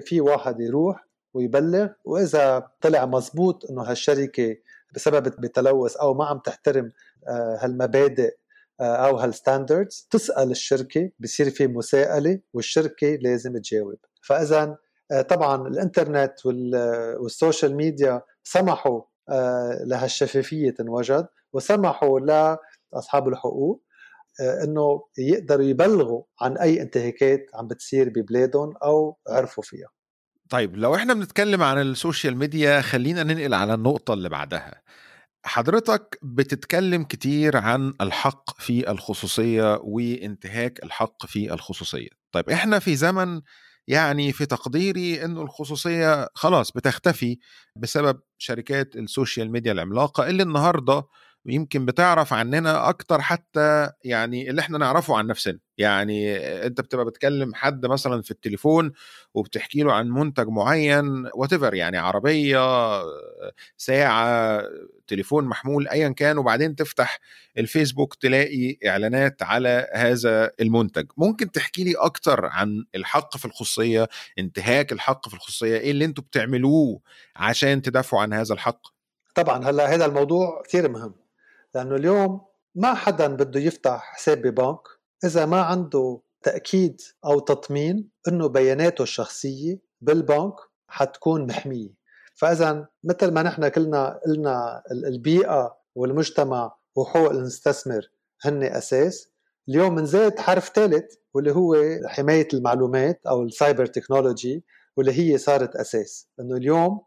في 0.01 0.21
واحد 0.21 0.61
يروح 0.61 1.07
ويبلغ 1.35 1.89
وإذا 2.05 2.69
طلع 2.81 3.07
مزبوط 3.07 3.71
إنه 3.71 3.83
هالشركة 3.83 4.57
بسبب 4.95 5.41
بتلوث 5.41 5.97
أو 5.97 6.15
ما 6.15 6.25
عم 6.25 6.39
تحترم 6.39 6.93
آه، 7.29 7.59
هالمبادئ 7.61 8.37
أو 8.81 9.17
هال 9.17 9.33
standards 9.33 10.09
تسأل 10.11 10.51
الشركة 10.51 11.11
بصير 11.21 11.51
في 11.51 11.67
مساءلة 11.67 12.41
والشركة 12.55 13.07
لازم 13.07 13.59
تجاوب. 13.59 13.99
فاذا 14.23 14.77
طبعا 15.29 15.69
الإنترنت 15.69 16.35
وال 17.21 17.35
social 17.35 17.77
media 17.77 18.23
سمحوا 18.45 19.03
لهالشفافية 19.85 20.71
تنوجد. 20.71 21.27
وسمحوا 21.53 22.21
لأصحاب 22.21 23.29
الحقوق 23.29 23.83
آه، 24.41 24.65
إنه 24.65 25.03
يقدروا 25.19 25.65
يبلغوا 25.65 26.23
عن 26.41 26.59
أي 26.59 26.83
انتهاكات 26.83 27.47
عم 27.55 27.69
بتصير 27.69 28.09
ببلادهم 28.09 28.75
أو 28.83 29.19
عرفوا 29.29 29.63
فيها. 29.63 29.89
طيب 30.51 30.77
لو 30.77 30.95
إحنا 30.95 31.15
بنتكلم 31.15 31.63
عن 31.63 31.81
ال 31.81 31.89
social 31.89 32.37
media 32.37 32.81
خلينا 32.81 33.23
ننقل 33.23 33.55
على 33.55 33.75
النقطة 33.75 34.15
اللي 34.15 34.29
بعدها. 34.29 34.83
حضرتك 35.45 36.19
بتتكلم 36.23 37.05
كتير 37.05 37.57
عن 37.57 37.95
الحق 38.01 38.61
في 38.61 38.91
الخصوصية 38.91 39.81
وانتهاك 39.83 40.83
الحق 40.85 41.27
في 41.27 41.53
الخصوصية. 41.53 42.09
طيب 42.33 42.51
إحنا 42.51 42.79
في 42.79 42.97
زمن 42.97 43.41
يعني 43.89 44.33
في 44.33 44.47
تقديري 44.47 45.25
إنه 45.25 45.43
الخصوصية 45.43 46.29
خلاص 46.35 46.73
بتختفي 46.73 47.39
بسبب 47.77 48.21
شركات 48.39 48.97
ال 48.97 49.05
social 49.05 49.53
media 49.53 49.73
العملاقة 49.73 50.29
اللي 50.29 50.43
النهارده 50.43 51.05
يمكن 51.47 51.87
بتعرف 51.87 52.33
عننا 52.33 52.89
أكتر 52.89 53.21
حتى 53.21 53.91
يعني 54.05 54.51
اللي 54.51 54.61
إحنا 54.61 54.79
نعرفه 54.79 55.17
عن 55.17 55.27
نفسنا. 55.27 55.59
يعني 55.79 56.37
أنت 56.67 56.81
بتبقى 56.81 57.05
بتكلم 57.05 57.55
حد 57.55 57.87
مثلا 57.87 58.23
في 58.23 58.31
التليفون 58.31 58.93
وبتحكي 59.35 59.83
له 59.83 59.93
عن 59.93 60.11
منتج 60.11 60.49
معين 60.49 61.29
وات 61.35 61.53
يعني 61.75 61.99
عربية 61.99 62.61
ساعة 63.77 64.63
تليفون 65.07 65.45
محمول 65.45 65.89
ايا 65.89 66.09
كان 66.09 66.39
وبعدين 66.39 66.77
تفتح 66.77 67.19
الفيسبوك 67.59 68.15
تلاقي 68.15 68.77
إعلانات 68.87 69.43
على 69.43 69.91
هذا 69.95 70.51
المنتج. 70.61 71.07
ممكن 71.17 71.51
تحكي 71.51 71.85
لي 71.85 71.95
أكتر 71.95 72.47
عن 72.47 72.85
الحق 72.95 73.37
في 73.37 73.45
الخصوصية 73.45 74.09
انتهاك 74.39 74.93
الحق 74.93 75.29
في 75.29 75.35
الخصوصية 75.35 75.77
إيه 75.79 75.91
اللي 75.91 76.05
أنتوا 76.05 76.25
بتعملوه 76.25 77.01
عشان 77.37 77.83
تدافعوا 77.83 78.23
عن 78.23 78.33
هذا 78.33 78.55
الحق؟ 78.55 78.81
طبعا 79.35 79.71
هلأ 79.71 79.95
هذا 79.95 80.07
الموضوع 80.07 80.63
كثير 80.67 80.89
مهم. 80.89 81.26
لأنه 81.77 81.97
اليوم 81.97 82.41
ما 82.75 82.95
حدا 82.95 83.27
بده 83.27 83.61
يفتح 83.61 84.13
حساب 84.15 84.43
ببنك 84.43 84.81
إذا 85.25 85.47
ما 85.47 85.61
عنده 85.61 86.21
تأكيد 86.43 87.01
أو 87.25 87.39
تطمين 87.39 88.09
إنه 88.29 88.47
بياناته 88.47 89.03
الشخصية 89.03 89.79
بالبنك 90.01 90.55
حتكون 90.89 91.47
محمية. 91.47 91.91
فاذا 92.35 92.89
مثل 93.05 93.31
ما 93.33 93.43
نحن 93.43 93.69
كلنا 93.69 94.21
قلنا 94.27 94.83
البيئة 94.91 95.77
والمجتمع 95.95 96.77
وحقوق 96.97 97.31
المستثمر 97.31 98.11
هن 98.43 98.63
أساس 98.63 99.29
اليوم 99.69 99.95
منزاد 99.95 100.39
حرف 100.39 100.69
ثالث 100.75 101.15
واللي 101.35 101.53
هو 101.53 101.77
حماية 102.07 102.49
المعلومات 102.55 103.21
أو 103.27 103.43
ال 103.43 103.50
cyber 103.50 103.87
technology 103.87 104.65
واللي 104.97 105.13
هي 105.13 105.39
صارت 105.39 105.77
أساس. 105.77 106.29
إنه 106.41 106.57
اليوم 106.57 107.01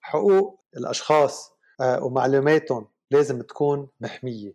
حقوق 0.00 0.60
الأشخاص 0.76 1.50
آه، 1.80 2.04
ومعلوماتهم 2.04 2.93
لازم 3.14 3.42
تكون 3.42 3.88
محمية. 4.00 4.54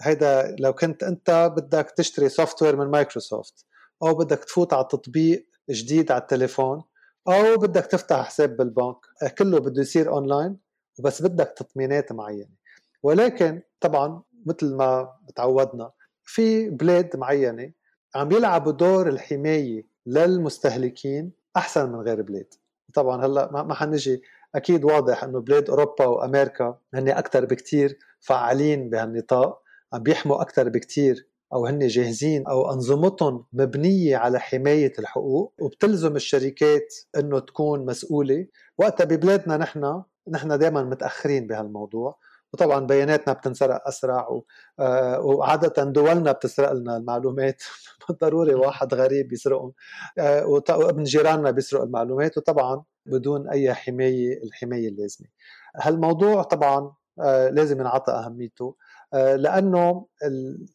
هيدا 0.00 0.56
لو 0.58 0.72
كنت 0.72 1.02
انت 1.02 1.52
بدك 1.56 1.90
تشتري 1.96 2.28
software 2.28 2.76
من 2.76 2.86
مايكروسوفت 2.86 3.66
أو 4.02 4.14
بدك 4.14 4.44
تفوت 4.44 4.72
على 4.72 4.84
تطبيق 4.84 5.46
جديد 5.70 6.12
على 6.12 6.20
التليفون 6.20 6.82
أو 7.28 7.56
بدك 7.56 7.86
تفتح 7.86 8.26
حساب 8.26 8.56
بالبنك 8.56 8.96
كله 9.38 9.60
بده 9.60 9.82
يصير 9.82 10.08
اونلاين 10.12 10.56
وبس 10.98 11.22
بدك 11.22 11.54
تطمينات 11.56 12.12
معينة. 12.12 12.58
ولكن 13.02 13.62
طبعا 13.80 14.22
مثل 14.46 14.74
ما 14.74 15.12
تعودنا 15.36 15.90
في 16.24 16.70
بلاد 16.70 17.16
معينة 17.16 17.72
عم 18.14 18.32
يلعبوا 18.32 18.72
دور 18.72 19.08
الحماية 19.08 19.86
للمستهلكين 20.06 21.32
أحسن 21.56 21.92
من 21.92 22.00
غير 22.00 22.22
بلاد 22.22 22.54
طبعا 22.94 23.26
هلأ 23.26 23.62
ما 23.62 23.74
حنجي 23.74 24.22
أكيد 24.54 24.84
واضح 24.84 25.24
إنه 25.24 25.40
بلاد 25.40 25.70
أوروبا 25.70 26.06
وأمريكا 26.06 26.78
هن 26.94 27.08
أكثر 27.08 27.44
بكثير 27.44 27.98
فعالين 28.20 28.90
بهالنطاق 28.90 29.62
عم 29.92 30.02
بيحموا 30.02 30.42
أكثر 30.42 30.68
بكثير 30.68 31.28
أو 31.52 31.66
هن 31.66 31.86
جاهزين 31.86 32.46
أو 32.46 32.72
أنظمتهم 32.72 33.44
مبنية 33.52 34.16
على 34.16 34.40
حماية 34.40 34.92
الحقوق 34.98 35.54
وبتلزم 35.60 36.16
الشركات 36.16 36.94
إنه 37.18 37.38
تكون 37.38 37.86
مسؤولة. 37.86 38.46
وقتها 38.78 39.04
ببلادنا 39.04 39.56
نحن 39.56 40.02
نحن 40.28 40.58
دائما 40.58 40.82
متأخرين 40.82 41.46
بهالموضوع. 41.46 42.18
وطبعا 42.52 42.86
بياناتنا 42.86 43.34
بتنسرق 43.34 43.88
أسرع 43.88 44.28
و... 44.28 44.44
آه 44.80 45.20
وعادة 45.20 45.84
دولنا 45.84 46.32
بتسرق 46.32 46.72
لنا 46.72 46.96
المعلومات. 46.96 47.62
ضروري 48.22 48.54
واحد 48.54 48.94
غريب 48.94 49.32
يسرقهم 49.32 49.72
آه 50.18 50.46
وابن 50.70 51.02
جيراننا 51.02 51.50
بيسرق 51.50 51.82
المعلومات. 51.82 52.38
وطبعا 52.38 52.84
بدون 53.08 53.48
أي 53.48 53.74
حماية 53.74 54.42
الحماية 54.44 54.88
اللازمة. 54.88 55.28
هالموضوع 55.76 56.42
طبعا 56.42 56.92
آه 57.20 57.48
لازم 57.48 57.80
ينعطى 57.80 58.12
أهميته 58.12 58.76
آه 59.14 59.36
لأنه 59.36 60.06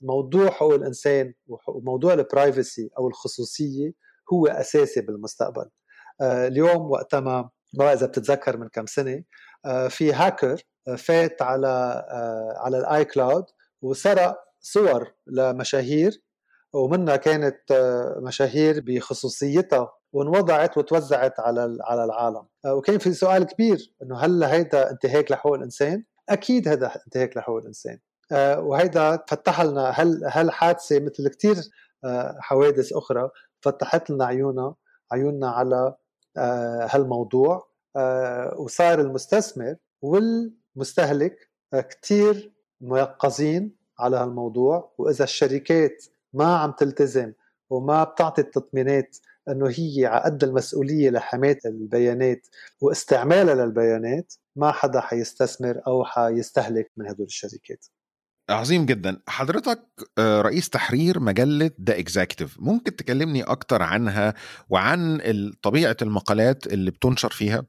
الموضوع 0.01 0.49
حقوق 0.49 0.73
الإنسان 0.73 1.33
وموضوع 1.67 2.13
البرايفسي 2.13 2.89
أو 2.97 3.07
الخصوصية 3.07 3.91
هو 4.33 4.47
أساسي 4.47 5.01
بالمستقبل. 5.01 5.69
آه 6.21 6.47
اليوم 6.47 6.91
وقت 6.91 7.15
ما 7.15 7.49
إذا 7.81 8.05
بتتذكر 8.07 8.57
من 8.57 8.67
كم 8.67 8.85
سنة 8.85 9.23
في 9.89 10.13
هاكر 10.13 10.61
فات 10.97 11.41
على 11.41 12.03
على 12.57 12.77
ال 12.77 13.05
iCloud 13.05 13.45
وسرق 13.81 14.37
صور 14.61 15.13
لمشاهير 15.27 16.21
ومنها 16.73 17.15
كانت 17.15 17.59
مشاهير 18.21 18.83
بخصوصيتها. 18.87 19.91
وانوضعت 20.13 20.77
وتوزعت 20.77 21.39
على 21.39 21.77
على 21.81 22.03
العالم. 22.03 22.43
آه، 22.65 22.75
وكان 22.75 22.97
في 22.97 23.13
سؤال 23.13 23.43
كبير 23.43 23.93
إنه 24.03 24.17
هل 24.17 24.43
هيدا 24.43 24.91
انتهاك 24.91 25.31
لحقوق 25.31 25.53
الإنسان؟ 25.55 26.03
أكيد 26.29 26.67
هذا 26.67 26.91
انتهاك 27.07 27.37
لحقوق 27.37 27.57
الإنسان. 27.57 27.99
آه، 28.31 28.59
وهيدا 28.59 29.23
فتح 29.27 29.61
لنا 29.61 29.89
هل 29.89 30.21
هل 30.29 30.51
حادثة 30.51 30.99
مثل 30.99 31.27
كثير 31.27 31.55
حوادث 32.39 32.93
أخرى 32.93 33.29
فتحت 33.61 34.09
لنا 34.09 34.25
عيوننا 34.25 34.75
عيوننا 35.11 35.49
على 35.49 35.95
هالموضوع. 36.89 37.67
وصار 38.57 38.99
المستثمر 38.99 39.75
والمستهلك 40.01 41.49
كثير 41.73 42.53
ميقظين 42.81 43.75
على 43.99 44.17
هالموضوع. 44.17 44.93
وإذا 44.97 45.23
الشركات 45.23 46.05
ما 46.33 46.55
عم 46.57 46.71
تلتزم 46.71 47.33
وما 47.69 48.03
بتعطي 48.03 48.41
التطمينات 48.41 49.17
أنه 49.49 49.67
هي 49.69 50.05
على 50.05 50.23
قد 50.23 50.43
المسؤولية 50.43 51.09
لحماية 51.09 51.59
البيانات 51.65 52.47
واستعمالها 52.81 53.55
للبيانات 53.55 54.33
ما 54.55 54.71
حدا 54.71 55.01
حيستثمر 55.01 55.81
أو 55.87 56.05
حيستهلك 56.05 56.91
من 56.97 57.07
هدول 57.07 57.25
الشركات. 57.25 57.85
عظيم 58.49 58.85
جدا. 58.85 59.21
حضرتك 59.27 59.81
آه، 60.17 60.41
رئيس 60.41 60.69
تحرير 60.69 61.19
مجلة 61.19 61.71
The 61.87 61.99
Executive 61.99 62.57
ممكن 62.59 62.95
تكلمني 62.95 63.43
أكتر 63.43 63.81
عنها 63.81 64.33
وعن 64.69 65.21
طبيعة 65.61 65.97
المقالات 66.01 66.67
اللي 66.67 66.91
بتنشر 66.91 67.29
فيها؟ 67.29 67.65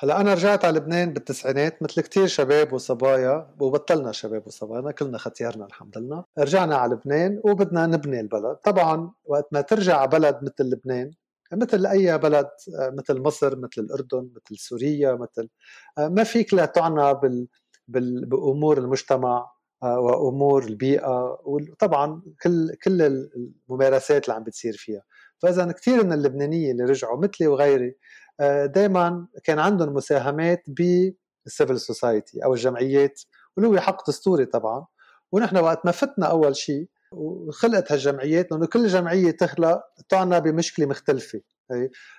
هلا 0.00 0.20
أنا 0.20 0.34
رجعت 0.34 0.64
على 0.64 0.78
لبنان 0.78 1.12
بالتسعينات 1.12 1.82
مثل 1.82 2.00
كتير 2.00 2.26
شباب 2.26 2.72
وصبايا 2.72 3.54
وبطلنا 3.60 4.12
شباب 4.12 4.46
وصبايا 4.46 4.90
كلنا 4.90 5.18
ختيارنا 5.18 5.66
الحمد 5.66 5.98
لله. 5.98 6.24
رجعنا 6.38 6.76
على 6.76 6.94
لبنان 6.94 7.40
وبدنا 7.44 7.86
نبني 7.86 8.20
البلد. 8.20 8.56
طبعا 8.56 9.12
وقت 9.24 9.48
ما 9.52 9.60
ترجع 9.60 9.96
على 9.96 10.08
بلد 10.08 10.38
مثل 10.42 10.70
لبنان 10.70 11.10
مثل 11.52 11.86
أي 11.86 12.18
بلد 12.18 12.48
مثل 12.78 13.20
مصر 13.20 13.56
مثل 13.56 13.70
الأردن 13.78 14.30
مثل 14.36 14.56
سوريا 14.60 15.14
مثل 15.14 15.48
ما 15.98 16.24
فيك 16.24 16.54
لا 16.54 16.64
تعنى 16.64 17.14
بال... 17.14 17.48
بال... 17.88 18.26
بأمور 18.26 18.78
المجتمع 18.78 19.50
وأمور 19.82 20.64
البيئة 20.64 21.38
وطبعا 21.44 22.22
كل 22.42 22.74
كل 22.82 23.02
الممارسات 23.68 24.24
اللي 24.24 24.36
عم 24.36 24.44
بتصير 24.44 24.76
فيها. 24.76 25.02
فاذا 25.38 25.72
كثير 25.72 26.04
من 26.04 26.12
اللبنانيه 26.12 26.72
اللي 26.72 26.84
رجعوا 26.84 27.18
مثلي 27.18 27.46
وغيري 27.46 27.96
دائما 28.66 29.26
كان 29.44 29.58
عندهم 29.58 29.94
مساهمات 29.94 30.62
بال 30.66 30.99
civil 30.99 31.80
society 31.80 32.44
أو 32.44 32.54
الجمعيات 32.54 33.22
واللي 33.56 33.70
هو 33.70 33.80
حق 33.80 34.10
دستوري 34.10 34.46
طبعا. 34.46 34.86
ونحن 35.32 35.56
وقت 35.56 35.86
ما 35.86 35.92
فتنا 35.92 36.26
أول 36.26 36.56
شيء 36.56 36.88
وخلقت 37.12 37.92
هالجمعيات 37.92 38.52
لأنه 38.52 38.66
كل 38.66 38.86
جمعية 38.86 39.30
تخلق 39.30 39.82
تعنى 40.08 40.40
بمشكلة 40.40 40.86
مختلفة. 40.86 41.40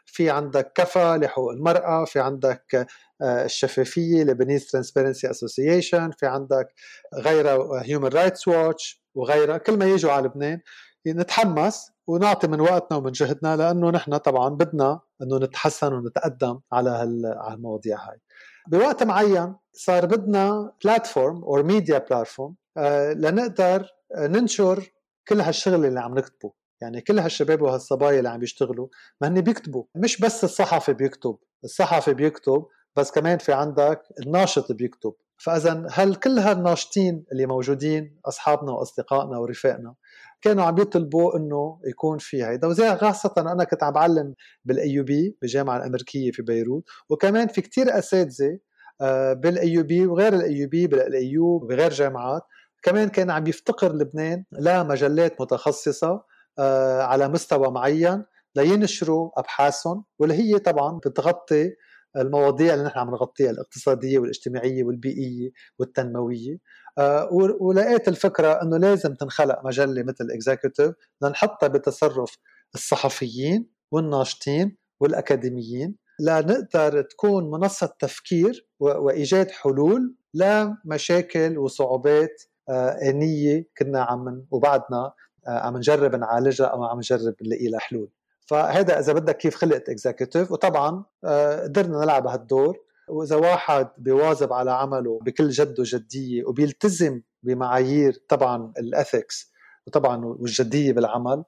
في 0.05 0.29
عندك 0.29 0.71
كفا 0.75 1.17
لحقوق 1.17 1.51
المرأة 1.51 2.05
في 2.05 2.19
عندك 2.19 2.87
آه، 3.21 3.45
الشفافية 3.45 4.23
Lebanese 4.23 4.71
Transparency 4.71 5.29
Association 5.29 6.11
في 6.11 6.25
عندك 6.25 6.67
غيرها 7.15 7.83
Human 7.83 8.07
Rights 8.07 8.47
Watch 8.47 9.03
وغيرها 9.15 9.57
كل 9.57 9.77
ما 9.77 9.85
يجوا 9.85 10.11
على 10.11 10.25
لبنان 10.25 10.59
نتحمس 11.07 11.91
ونعطي 12.07 12.47
من 12.47 12.61
وقتنا 12.61 12.97
ومن 12.97 13.11
جهدنا 13.11 13.55
لأنه 13.55 13.89
نحن 13.89 14.17
طبعا 14.17 14.49
بدنا 14.49 14.99
إنه 15.21 15.37
نتحسن 15.37 15.93
ونتقدم 15.93 16.59
على 16.71 16.89
هالمواضيع 16.89 17.97
هاي. 18.09 18.21
بوقت 18.67 19.03
معين 19.03 19.55
صار 19.73 20.05
بدنا 20.05 20.71
platform 20.83 21.43
أو 21.43 21.63
media 21.63 21.97
platform 21.97 22.55
لنقدر 23.15 23.87
ننشر 24.17 24.91
كل 25.27 25.41
هالشغل 25.41 25.85
اللي 25.85 25.99
عم 25.99 26.17
نكتبه. 26.17 26.51
يعني 26.81 27.01
كل 27.01 27.19
هالشباب 27.19 27.61
وهالصبايا 27.61 28.17
اللي 28.17 28.29
عم 28.29 28.43
يشتغلوا 28.43 28.87
ما 29.21 29.27
هن 29.27 29.41
بيكتبوا. 29.41 29.83
مش 29.95 30.21
بس 30.21 30.43
الصحفي 30.43 30.93
بيكتب 30.93 31.37
الصحفي 31.63 32.13
بيكتب 32.13 32.65
بس 32.95 33.11
كمان 33.11 33.37
في 33.37 33.53
عندك 33.53 34.01
الناشط 34.19 34.71
بيكتب. 34.71 35.13
فاذا 35.37 35.87
هل 35.91 36.15
كل 36.15 36.39
هالناشطين 36.39 37.25
اللي 37.31 37.45
موجودين 37.45 38.19
أصحابنا 38.25 38.71
وأصدقائنا 38.71 39.37
ورفاقنا 39.37 39.95
كانوا 40.41 40.63
عم 40.63 40.77
يطلبوا 40.77 41.37
إنه 41.37 41.79
يكون 41.85 42.17
في 42.17 42.43
هيدا؟ 42.43 42.67
وزي 42.67 42.95
خاصة 42.95 43.33
أنا 43.37 43.63
كنت 43.63 43.83
عم 43.83 43.93
بعلم 43.93 44.33
بال 44.65 45.01
AUB 45.01 45.37
بالجامعة 45.41 45.77
الأمريكية 45.77 46.31
في 46.31 46.41
بيروت 46.41 46.83
وكمان 47.09 47.47
في 47.47 47.61
كتير 47.61 47.97
أساتذة 47.97 48.59
آه، 49.01 49.33
بال 49.33 49.83
AUB 49.83 50.07
وغير 50.07 50.33
ال 50.33 50.65
AUB 50.65 50.87
بال 50.87 51.25
LAU 51.25 51.45
وبغير 51.45 51.91
جامعات 51.91 52.41
كمان 52.83 53.09
كان 53.09 53.31
عم 53.31 53.47
يفتقر 53.47 53.93
لبنان 53.93 54.43
لمجلات 54.51 55.41
متخصصة 55.41 56.23
آه، 56.59 57.01
على 57.01 57.27
مستوى 57.27 57.71
معين 57.71 58.25
لينشروا 58.55 59.39
أبحاثهم 59.39 60.03
واللي 60.19 60.35
هي 60.35 60.59
طبعا 60.59 60.99
بتغطي 61.05 61.71
المواضيع 62.17 62.73
اللي 62.73 62.85
نحن 62.85 62.99
عم 62.99 63.11
نغطيها 63.11 63.51
الاقتصادية 63.51 64.19
والاجتماعية 64.19 64.83
والبيئية 64.83 65.51
والتنموية. 65.79 66.57
آه، 66.97 67.29
ولقيت 67.59 68.07
الفكرة 68.07 68.61
إنه 68.61 68.77
لازم 68.77 69.13
تنخلق 69.15 69.65
مجلة 69.65 70.03
مثل 70.03 70.27
اكزيكتيف 70.31 70.95
لنحطها 71.21 71.67
بتصرف 71.67 72.37
الصحفيين 72.75 73.69
والناشطين 73.91 74.77
والأكاديميين 74.99 75.95
لنقدر 76.19 77.01
تكون 77.01 77.51
منصة 77.51 77.95
تفكير 77.99 78.67
وإيجاد 78.79 79.51
حلول 79.51 80.15
لمشاكل 80.33 81.57
وصعوبات 81.57 82.43
آنية 83.09 83.67
كنا 83.77 84.01
عم 84.01 84.45
وبعدنا 84.51 85.13
آه، 85.47 85.59
عم 85.59 85.77
نجرب 85.77 86.15
نعالجها 86.15 86.67
أو 86.67 86.83
عم 86.83 86.97
نجرب 86.97 87.35
نلاقي 87.41 87.67
لها 87.67 87.79
حلول. 87.79 88.09
فهذا 88.45 88.99
إذا 88.99 89.13
بدك 89.13 89.37
كيف 89.37 89.55
خلقت 89.55 89.89
Executive 89.89 90.51
وطبعا 90.51 91.03
آه، 91.23 91.63
قدرنا 91.63 91.99
نلعب 91.99 92.27
هالدور. 92.27 92.77
وإذا 93.09 93.35
واحد 93.35 93.87
بيواظب 93.97 94.53
على 94.53 94.71
عمله 94.71 95.19
بكل 95.21 95.49
جد 95.49 95.79
وجدية 95.79 96.43
وبيلتزم 96.45 97.21
بمعايير 97.43 98.13
طبعا 98.29 98.73
ال 98.77 98.88
ethics 98.88 99.51
وطبعا 99.87 100.25
والجدية 100.25 100.93
بالعمل 100.93 101.43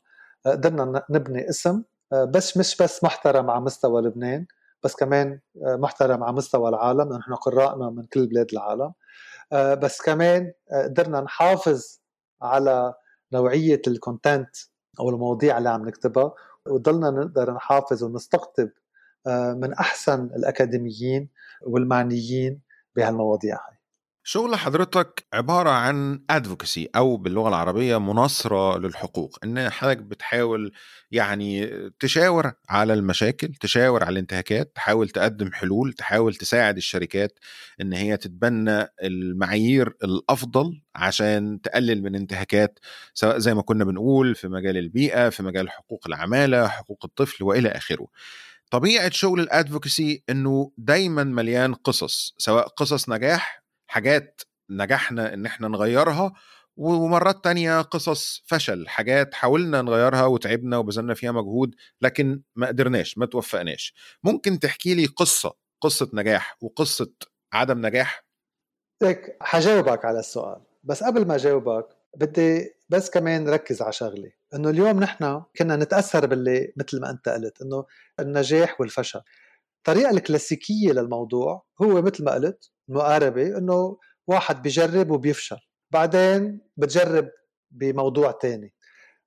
آه، 0.46 0.52
قدرنا 0.52 1.04
نبني 1.10 1.50
اسم 1.50 1.84
بس 2.14 2.58
مش 2.58 2.78
بس 2.82 3.04
محترم 3.04 3.50
على 3.50 3.62
مستوى 3.62 4.02
لبنان 4.02 4.46
بس 4.84 4.96
كمان 4.96 5.40
محترم 5.56 6.24
على 6.24 6.34
مستوى 6.34 6.70
العالم 6.70 7.14
نحن 7.14 7.34
قراءنا 7.34 7.90
من 7.90 8.04
كل 8.04 8.28
بلاد 8.28 8.48
العالم. 8.54 8.94
بس 9.82 10.02
كمان 10.02 10.54
قدرنا 10.72 11.22
نحافظ 11.22 12.00
على 12.42 12.94
نوعية 13.34 13.82
ال 13.88 13.96
content 13.96 14.56
أو 15.00 15.10
المواضيع 15.10 15.58
اللي 15.58 15.70
عم 15.70 15.88
نكتبها. 15.88 16.34
وضلنا 16.70 17.10
نقدر 17.10 17.54
نحافظ 17.54 18.04
ونستقطب 18.04 18.70
آه، 19.28 19.54
من 19.54 19.74
أحسن 19.74 20.24
الأكاديميين 20.26 21.30
والمعنيين 21.62 22.62
بهالمواضيع 22.96 23.56
هاي. 23.56 23.77
شغل 24.30 24.56
حضرتك 24.56 25.26
عبارة 25.34 25.70
عن 25.70 26.20
advocacy 26.32 26.86
أو 26.96 27.18
باللغة 27.18 27.50
العربية 27.50 27.98
مناصرة 27.98 28.78
للحقوق 28.78 29.38
إن 29.44 29.70
حضرتك 29.70 29.98
بتحاول 29.98 30.72
يعني 31.12 31.70
تشاور 32.00 32.54
على 32.70 32.94
المشاكل 32.94 33.48
تشاور 33.48 34.04
على 34.04 34.14
الانتهاكات 34.14 34.72
تحاول 34.76 35.10
تقدم 35.10 35.52
حلول 35.54 35.94
تحاول 35.94 36.36
تساعد 36.36 36.78
الشركات 36.78 37.40
إن 37.82 37.94
هي 37.94 38.18
تتبنى 38.18 38.88
المعايير 39.04 39.94
الأفضل 40.04 40.82
عشان 40.96 41.62
تقلل 41.62 42.04
من 42.04 42.16
انتهاكات 42.16 42.80
سواء 43.14 43.38
زي 43.38 43.54
ما 43.54 43.62
كنا 43.62 43.84
بنقول 43.86 44.36
في 44.36 44.48
مجال 44.48 44.78
البيئة 44.78 45.30
في 45.30 45.44
مجال 45.44 45.70
حقوق 45.70 46.08
العمالة 46.08 46.68
حقوق 46.68 47.06
الطفل 47.06 47.44
وإلى 47.44 47.70
آخره. 47.70 48.08
طبيعة 48.72 49.10
شغل 49.10 49.40
الادفوكسي 49.40 50.24
إنه 50.30 50.72
دايما 50.78 51.24
مليان 51.24 51.74
قصص 51.74 52.34
سواء 52.38 52.68
قصص 52.68 53.10
نجاح 53.10 53.67
حاجات 53.88 54.42
نجحنا 54.70 55.34
إن 55.34 55.46
إحنا 55.46 55.68
نغيرها 55.68 56.34
ومرات 56.78 57.44
تانية 57.44 57.82
قصص 57.82 58.44
فشل 58.46 58.88
حاجات 58.88 59.34
حاولنا 59.34 59.82
نغيرها 59.82 60.26
وتعبنا 60.26 60.78
وبذلنا 60.78 61.14
فيها 61.14 61.32
مجهود 61.32 61.76
لكن 62.02 62.42
ما 62.56 62.68
قدرناش 62.68 63.18
ما 63.18 63.26
توفقناش. 63.26 63.94
ممكن 64.24 64.60
تحكي 64.60 64.96
لي 64.96 65.06
قصة 65.06 65.54
قصة 65.82 66.10
نجاح 66.14 66.58
وقصة 66.62 67.12
عدم 67.54 67.86
نجاح؟ 67.86 68.26
هيك 69.04 69.38
حجاوبك 69.42 70.06
على 70.06 70.20
السؤال. 70.20 70.62
بس 70.84 71.04
قبل 71.04 71.28
ما 71.28 71.36
أجاوبك 71.36 71.88
بدي 72.18 72.72
بس 72.90 73.10
كمان 73.10 73.50
ركز 73.50 73.82
على 73.82 73.94
شغله 73.94 74.32
إنه 74.54 74.70
اليوم 74.70 75.00
نحن 75.00 75.44
كنا 75.58 75.76
نتأثر 75.76 76.26
باللي 76.26 76.74
مثل 76.78 77.02
ما 77.02 77.10
أنت 77.10 77.30
قلت 77.30 77.62
إنه 77.62 77.86
النجاح 78.20 78.82
والفشل. 78.82 79.22
الطريقة 79.78 80.10
الكلاسيكية 80.10 80.92
للموضوع 80.92 81.66
هو 81.82 82.02
مثل 82.02 82.24
ما 82.24 82.32
قلت 82.34 82.72
مقاربه 82.88 83.58
إنه 83.58 83.98
واحد 84.28 84.62
بيجرب 84.62 85.12
وبيفشل. 85.12 85.58
بعدين 85.92 86.60
بتجرب 86.78 87.30
بموضوع 87.72 88.32
تاني. 88.32 88.74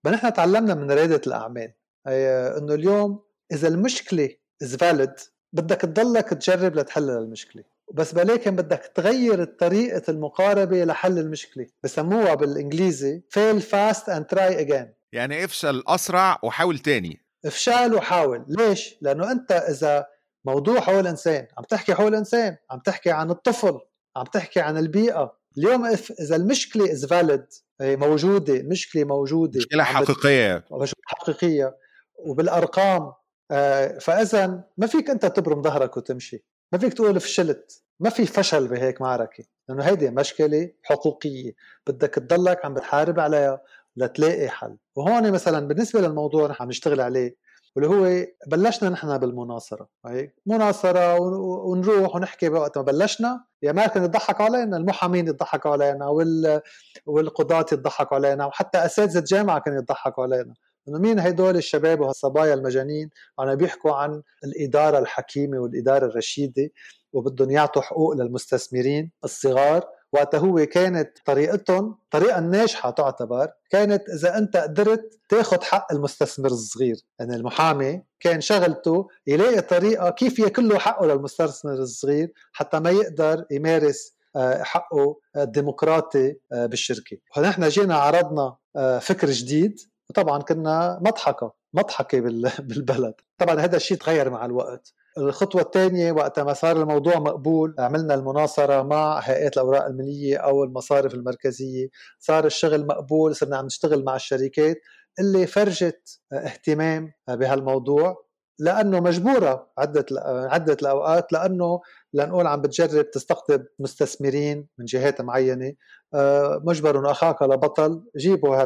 نحن 0.06 0.32
تعلمنا 0.32 0.74
من 0.74 0.90
ريادة 0.90 1.20
الأعمال 1.26 1.72
إنه 2.06 2.74
اليوم 2.74 3.22
إذا 3.52 3.68
المشكلة 3.68 4.30
از 4.62 4.76
فاليد 4.76 5.12
بدك 5.52 5.80
تضلك 5.80 6.28
تجرب 6.28 6.76
لتحل 6.76 7.10
المشكلة. 7.10 7.64
بس 7.94 8.12
بلاكن 8.12 8.56
بدك 8.56 8.92
تغير 8.94 9.44
طريقة 9.44 10.02
المقاربة 10.08 10.84
لحل 10.84 11.18
المشكلة. 11.18 11.66
بسموها 11.82 12.34
بالإنجليزي 12.34 13.22
fail 13.34 13.60
fast 13.60 14.04
and 14.04 14.36
try 14.36 14.66
again. 14.66 14.86
يعني 15.12 15.44
افشل 15.44 15.82
أسرع 15.86 16.38
وحاول 16.42 16.78
تاني. 16.78 17.20
افشل 17.44 17.94
وحاول. 17.94 18.44
ليش؟ 18.48 18.96
لأنه 19.00 19.32
أنت 19.32 19.52
إذا 19.52 20.06
موضوع 20.44 20.80
حول 20.80 21.00
الإنسان. 21.00 21.46
عم 21.58 21.64
تحكي 21.64 21.94
حول 21.94 22.08
الإنسان 22.08 22.56
عم 22.70 22.78
تحكي 22.78 23.10
عن 23.10 23.30
الطفل 23.30 23.78
عم 24.16 24.24
تحكي 24.24 24.60
عن 24.60 24.78
البيئة. 24.78 25.40
اليوم 25.58 25.86
إذا 26.20 26.36
المشكلة 26.36 26.92
از 26.92 27.06
فاليد 27.06 27.46
موجودة 27.80 28.54
المشكلة 28.54 29.04
موجودة 29.04 29.58
مشكلة 29.58 29.84
حقيقية. 29.84 30.64
حقيقية. 31.06 31.76
وبالأرقام 32.18 33.12
آه، 33.50 33.98
فإذا 33.98 34.64
ما 34.78 34.86
فيك 34.86 35.10
أنت 35.10 35.26
تبرم 35.26 35.62
ظهرك 35.62 35.96
وتمشي. 35.96 36.44
ما 36.72 36.78
فيك 36.78 36.94
تقول 36.94 37.20
فشلت 37.20 37.82
ما 38.00 38.10
في 38.10 38.26
فشل 38.26 38.68
بهيك 38.68 39.00
معركة. 39.00 39.44
لأنه 39.68 39.84
هيدي 39.84 40.10
مشكلة 40.10 40.70
حقوقية. 40.82 41.52
بدك 41.86 42.14
تضلك 42.14 42.64
عم 42.64 42.74
بتحارب 42.74 43.20
عليها 43.20 43.60
لتلاقي 43.96 44.48
حل. 44.48 44.76
وهون 44.96 45.32
مثلا 45.32 45.68
بالنسبة 45.68 46.00
للموضوع 46.00 46.48
نحن 46.48 46.62
عم 46.62 46.68
نشتغل 46.68 47.00
عليه. 47.00 47.36
واللي 47.76 47.88
هو 47.90 48.26
بلشنا 48.46 48.88
نحن 48.88 49.18
بالمناصرة 49.18 49.88
هيك؟ 50.06 50.34
مناصرة 50.46 51.20
ونروح 51.20 52.14
ونحكي 52.16 52.48
وقت 52.48 52.78
ما 52.78 52.84
بلشنا. 52.84 53.44
يا 53.62 53.72
ما 53.72 53.86
كانوا 53.86 54.08
يضحكوا 54.08 54.44
علينا 54.44 54.76
المحامين 54.76 55.28
يضحكوا 55.28 55.70
علينا 55.70 56.06
وال 56.06 56.60
والقضاة 57.06 57.66
يضحكوا 57.72 58.16
علينا 58.16 58.46
وحتى 58.46 58.78
أساتذة 58.78 59.24
جامعه 59.26 59.60
كانوا 59.60 59.78
يضحكوا 59.78 60.24
علينا. 60.24 60.54
إنه 60.88 60.98
مين 60.98 61.20
هدول 61.20 61.56
الشباب 61.56 62.00
وهالصبايا 62.00 62.54
المجانين؟ 62.54 63.10
عم 63.38 63.54
بيحكوا 63.54 63.92
عن 63.92 64.22
الإدارة 64.44 64.98
الحكيمة 64.98 65.58
والإدارة 65.58 66.06
الرشيدة 66.06 66.70
وبدهم 67.12 67.50
يعطوا 67.50 67.82
حقوق 67.82 68.14
للمستثمرين 68.14 69.12
الصغار. 69.24 69.84
وقتها 70.12 70.38
هو 70.38 70.66
كانت 70.66 71.18
طريقتهم 71.24 71.98
طريقة 72.10 72.38
الناجحة 72.38 72.90
تعتبر 72.90 73.48
كانت 73.70 74.08
إذا 74.08 74.38
أنت 74.38 74.56
قدرت 74.56 75.20
تاخذ 75.28 75.62
حق 75.62 75.92
المستثمر 75.92 76.50
الصغير. 76.50 76.96
يعني 77.18 77.36
المحامي 77.36 78.02
كان 78.20 78.40
شغلته 78.40 79.08
يلاقي 79.26 79.60
طريقة 79.60 80.10
كيف 80.10 80.38
ياكل 80.38 80.68
له 80.68 80.78
حقه 80.78 81.06
للمستثمر 81.06 81.72
الصغير 81.72 82.32
حتى 82.52 82.80
ما 82.80 82.90
يقدر 82.90 83.44
يمارس 83.50 84.14
حقه 84.60 85.16
الديمقراطي 85.36 86.36
بالشركة. 86.50 87.16
فنحن 87.34 87.68
جينا 87.68 87.94
عرضنا 87.94 88.56
فكر 89.00 89.30
جديد 89.30 89.80
وطبعا 90.10 90.42
كنا 90.42 90.98
مضحكة 91.02 91.52
مضحكة 91.74 92.20
بالبلد. 92.68 93.14
طبعا 93.38 93.60
هذا 93.60 93.76
الشيء 93.76 93.96
تغير 93.96 94.30
مع 94.30 94.44
الوقت. 94.44 94.94
الخطوة 95.18 95.62
الثانية 95.62 96.12
وقت 96.12 96.40
ما 96.40 96.52
صار 96.52 96.82
الموضوع 96.82 97.18
مقبول 97.18 97.74
عملنا 97.78 98.14
المناصرة 98.14 98.82
مع 98.82 99.18
هيئات 99.18 99.56
الأوراق 99.56 99.84
المالية 99.86 100.36
أو 100.36 100.64
المصارف 100.64 101.14
المركزية. 101.14 101.88
صار 102.18 102.46
الشغل 102.46 102.86
مقبول 102.86 103.36
صرنا 103.36 103.56
عم 103.56 103.66
نشتغل 103.66 104.04
مع 104.04 104.16
الشركات 104.16 104.76
اللي 105.20 105.46
فرجت 105.46 106.20
اهتمام 106.32 107.12
بهالموضوع. 107.28 108.24
لأنه 108.58 109.00
مجبورة 109.00 109.70
عدة 109.78 110.06
عدة 110.50 110.76
الأوقات 110.82 111.32
لأنه 111.32 111.80
لنقول 112.14 112.46
عم 112.46 112.60
بتجرب 112.60 113.10
تستقطب 113.10 113.64
مستثمرين 113.78 114.68
من 114.78 114.84
جهات 114.84 115.20
معينة. 115.20 115.72
آه، 116.14 116.62
مجبر 116.64 117.10
أخاك 117.10 117.42
لبطل 117.42 118.04
جيبوا 118.16 118.56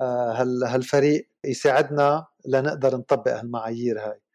هال 0.00 0.64
هالفريق 0.64 1.28
يساعدنا 1.44 2.26
لنقدر 2.46 2.96
نطبق 2.96 3.32
هالمعايير 3.38 4.00
هاي. 4.00 4.25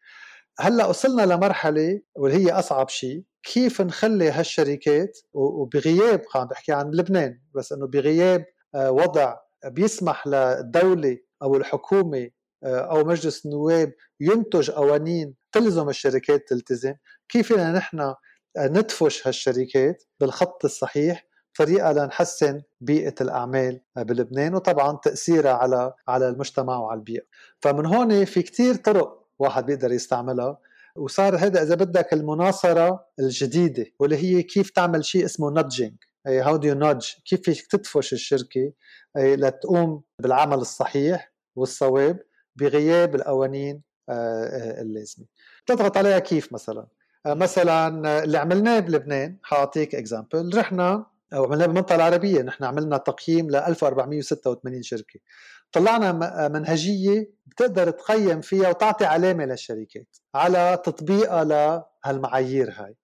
هلأ 0.62 0.86
وصلنا 0.86 1.22
لمرحلة 1.22 2.00
واللي 2.16 2.46
هي 2.46 2.52
أصعب 2.52 2.88
شيء 2.88 3.22
كيف 3.42 3.80
نخلي 3.80 4.30
هالشركات 4.30 5.18
وبغياب 5.32 6.22
عم 6.34 6.46
بحكي 6.46 6.72
عن 6.72 6.90
لبنان 6.90 7.40
بس 7.54 7.72
إنه 7.72 7.86
بغياب 7.86 8.44
آه، 8.74 8.90
وضع 8.90 9.36
بيسمح 9.64 10.26
للدولة 10.26 11.18
أو 11.42 11.56
الحكومة 11.56 12.30
آه، 12.64 12.80
أو 12.80 13.04
مجلس 13.04 13.46
النواب 13.46 13.92
ينتج 14.20 14.70
قوانين 14.70 15.34
تلزم 15.52 15.88
الشركات 15.88 16.48
تلتزم 16.48 16.94
كيف 17.28 17.52
بدنا 17.52 17.72
نحن 17.72 18.14
ندفش 18.58 19.26
هالشركات 19.26 20.04
بالخط 20.20 20.64
الصحيح 20.64 21.26
طريقة 21.58 21.92
لنحسن 21.92 22.62
بيئة 22.80 23.14
الأعمال 23.20 23.80
بلبنان 23.96 24.54
وطبعا 24.54 24.98
تأثيرها 25.02 25.52
على 25.52 25.94
على 26.08 26.28
المجتمع 26.28 26.78
وعلى 26.78 26.98
البيئة. 26.98 27.22
فمن 27.60 27.86
هون 27.86 28.24
في 28.24 28.42
كتير 28.42 28.74
طرق 28.74 29.21
واحد 29.42 29.66
بيقدر 29.66 29.92
يستعملها. 29.92 30.58
وصار 30.96 31.36
هذا 31.36 31.62
إذا 31.62 31.74
بدك 31.74 32.12
المناصرة 32.12 33.06
الجديدة 33.20 33.86
واللي 33.98 34.16
هي 34.16 34.42
كيف 34.42 34.70
تعمل 34.70 35.04
شيء 35.04 35.24
اسمه 35.24 35.50
نادجينج 35.50 35.94
هاو 36.26 36.56
دو 36.56 36.74
نادج 36.74 37.06
كيف 37.24 37.40
فيك 37.42 37.66
تدفش 37.66 38.12
الشركة؟ 38.12 38.72
لتقوم 39.16 40.02
بالعمل 40.18 40.58
الصحيح 40.58 41.32
والصواب 41.56 42.20
بغياب 42.56 43.14
القوانين 43.14 43.82
آه، 44.08 44.44
آه، 44.44 44.80
اللازمة. 44.82 45.26
تضغط 45.66 45.96
عليها 45.96 46.18
كيف 46.18 46.52
مثلا؟ 46.52 46.86
آه، 47.26 47.34
مثلا 47.34 48.24
اللي 48.24 48.38
عملناه 48.38 48.78
بلبنان 48.80 49.38
حأعطيك 49.42 49.94
اكزامبل 49.94 50.58
رحنا 50.58 51.06
عملناه 51.32 51.66
بالمنطقة 51.66 51.94
العربية 51.94 52.42
نحن 52.42 52.64
عملنا 52.64 52.96
تقييم 52.96 53.50
ل 53.50 53.56
1486 53.56 54.82
شركة. 54.82 55.20
طلعنا 55.72 56.48
منهجية 56.48 57.34
بتقدر 57.46 57.90
تقيم 57.90 58.40
فيها 58.40 58.68
وتعطي 58.68 59.04
علامة 59.04 59.44
للشركات 59.44 60.16
على 60.34 60.82
تطبيقها 60.84 61.44
لهالمعايير 61.44 62.70
هاي. 62.70 62.96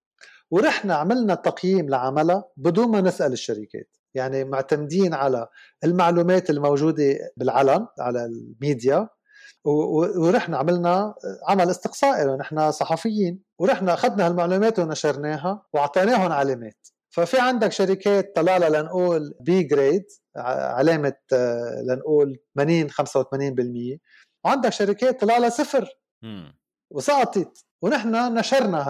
ورحنا 0.50 0.94
عملنا 0.94 1.34
تقييم 1.34 1.88
لعملها 1.88 2.44
بدون 2.56 2.88
ما 2.88 3.00
نسأل 3.00 3.32
الشركات. 3.32 3.96
يعني 4.14 4.44
معتمدين 4.44 5.14
على 5.14 5.48
المعلومات 5.84 6.50
الموجودة 6.50 7.18
بالعلن 7.36 7.86
على 7.98 8.24
الميديا. 8.24 9.08
ورحنا 9.64 10.58
عملنا 10.58 11.14
عمل 11.48 11.70
استقصائي. 11.70 12.36
نحن 12.36 12.70
صحفيين. 12.70 13.42
ورحنا 13.58 13.94
أخذنا 13.94 14.26
هالمعلومات 14.26 14.78
ونشرناها 14.78 15.62
وأعطيناهم 15.72 16.32
علامات. 16.32 16.88
ففي 17.10 17.38
عندك 17.40 17.72
شركات 17.72 18.36
طلع 18.36 18.56
لها 18.56 18.68
لنقول 18.68 19.34
B 19.40 19.62
grade 19.62 20.04
علامة 20.36 21.14
لنقول 21.88 22.38
80 22.54 22.90
85% 22.90 23.98
وعندك 24.44 24.72
شركات 24.72 25.20
طلع 25.20 25.38
لها 25.38 25.48
صفر 25.48 25.88
وسقطت. 26.90 27.64
ونحن 27.82 28.34
نشرنا 28.34 28.88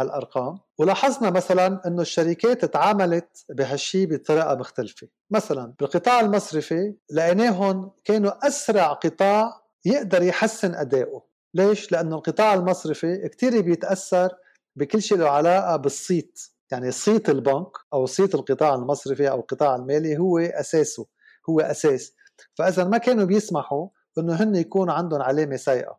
هالأرقام. 0.00 0.58
ولاحظنا 0.78 1.30
مثلا 1.30 1.80
إنه 1.86 2.02
الشركات 2.02 2.64
تعاملت 2.64 3.44
بهالشيء 3.50 4.06
بطريقة 4.06 4.54
مختلفة. 4.54 5.08
مثلا 5.30 5.74
بالقطاع 5.80 6.20
المصرفي 6.20 6.94
لقيناهم 7.10 7.90
كانوا 8.04 8.46
أسرع 8.46 8.92
قطاع 8.92 9.62
يقدر 9.84 10.22
يحسن 10.22 10.74
أدائه. 10.74 11.22
ليش؟ 11.54 11.92
لأنه 11.92 12.16
القطاع 12.16 12.54
المصرفي 12.54 13.28
كثير 13.28 13.60
بيتأثر 13.60 14.28
بكل 14.76 15.02
شيء 15.02 15.18
له 15.18 15.28
علاقة 15.28 15.76
بالصيت. 15.76 16.40
يعني 16.70 16.90
صيت 16.90 17.30
البنك 17.30 17.68
أو 17.92 18.06
صيت 18.06 18.34
القطاع 18.34 18.74
المصرفي 18.74 19.30
أو 19.30 19.40
القطاع 19.40 19.76
المالي 19.76 20.18
هو 20.18 20.38
أساسه 20.38 21.06
هو 21.50 21.60
أساس. 21.60 22.12
فإذا 22.54 22.84
ما 22.84 22.98
كانوا 22.98 23.24
بيسمحوا 23.24 23.88
إنه 24.18 24.34
هن 24.34 24.56
يكون 24.56 24.90
عندهم 24.90 25.22
علامة 25.22 25.56
سيئة. 25.56 25.98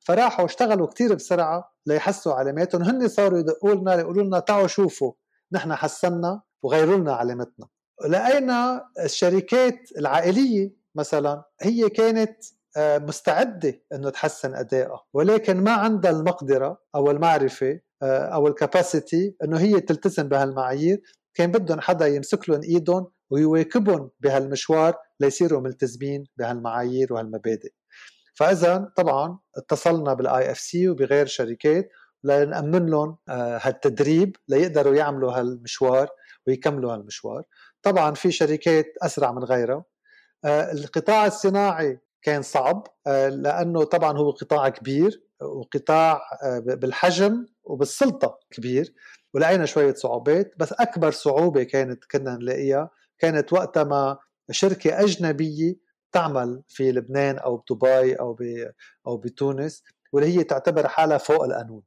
فراحوا 0.00 0.44
اشتغلوا 0.44 0.86
كتير 0.86 1.14
بسرعة 1.14 1.72
ليحسوا 1.86 2.34
علاماتهم. 2.34 2.82
هن 2.82 3.08
صاروا 3.08 3.38
يدقوا 3.38 3.74
لنا 3.74 3.94
يقولوا 3.94 4.24
لنا 4.24 4.38
تعالوا 4.38 4.66
شوفوا 4.66 5.12
نحن 5.52 5.74
حسنا 5.74 6.42
وغيروا 6.62 6.96
لنا 6.96 7.14
علامتنا. 7.14 7.66
لقينا 8.08 8.88
الشركات 9.04 9.88
العائلية 9.98 10.72
مثلا؟ 10.94 11.44
هي 11.60 11.88
كانت 11.88 12.44
آه، 12.76 12.98
مستعدة 12.98 13.82
إنه 13.92 14.10
تحسن 14.10 14.54
أدائها 14.54 15.04
ولكن 15.12 15.64
ما 15.64 15.72
عندها 15.72 16.10
المقدرة 16.10 16.78
أو 16.94 17.10
المعرفة 17.10 17.80
أو 18.02 18.48
ال 18.48 18.58
capacity 18.58 19.36
إنه 19.44 19.58
هي 19.58 19.80
تلتزم 19.80 20.28
بهالمعايير. 20.28 21.02
كان 21.34 21.52
بدهم 21.52 21.80
حدا 21.80 22.06
يمسك 22.06 22.48
لهم 22.48 22.62
إيدهم 22.62 23.06
ويواكبهم 23.30 24.10
بهالمشوار 24.20 24.94
ليصيروا 25.20 25.60
ملتزمين 25.60 26.24
بهالمعايير 26.36 27.12
وهالمبادئ. 27.12 27.72
فإذا 28.34 28.92
طبعا 28.96 29.38
اتصلنا 29.56 30.14
بال 30.14 30.50
IFC 30.50 30.88
وبغير 30.88 31.26
شركات 31.26 31.88
لنأمن 32.24 32.86
لهم 32.86 33.16
آه، 33.28 33.60
هالتدريب 33.62 34.36
ليقدروا 34.48 34.94
يعملوا 34.94 35.32
هالمشوار 35.32 36.08
ويكملوا 36.46 36.94
هالمشوار. 36.94 37.42
طبعا 37.82 38.14
في 38.14 38.30
شركات 38.30 38.86
أسرع 39.02 39.32
من 39.32 39.44
غيرها. 39.44 39.84
القطاع 40.44 41.26
الصناعي 41.26 42.00
كان 42.22 42.42
صعب 42.42 42.86
آه، 43.06 43.28
لأنه 43.28 43.84
طبعا 43.84 44.18
هو 44.18 44.30
قطاع 44.30 44.68
كبير 44.68 45.22
وقطاع 45.40 46.22
آه، 46.42 46.58
بالحجم 46.58 47.46
وبالسلطة 47.64 48.38
كبير 48.50 48.94
ولقينا 49.34 49.66
شوية 49.66 49.94
صعوبات 49.94 50.54
بس 50.58 50.72
أكبر 50.72 51.10
صعوبة 51.10 51.62
كانت 51.62 52.04
كنا 52.04 52.36
نلاقيها 52.36 52.90
كانت 53.18 53.52
وقتها 53.52 53.84
ما 53.84 54.18
شركة 54.50 55.00
أجنبية 55.00 55.74
تعمل 56.12 56.62
في 56.68 56.92
لبنان 56.92 57.38
أو 57.38 57.56
بدبي 57.56 58.14
أو 58.14 58.36
أو 59.06 59.16
بتونس 59.16 59.82
واللي 60.12 60.38
هي 60.38 60.44
تعتبر 60.44 60.88
حالها 60.88 61.18
فوق 61.18 61.44
القانون. 61.44 61.82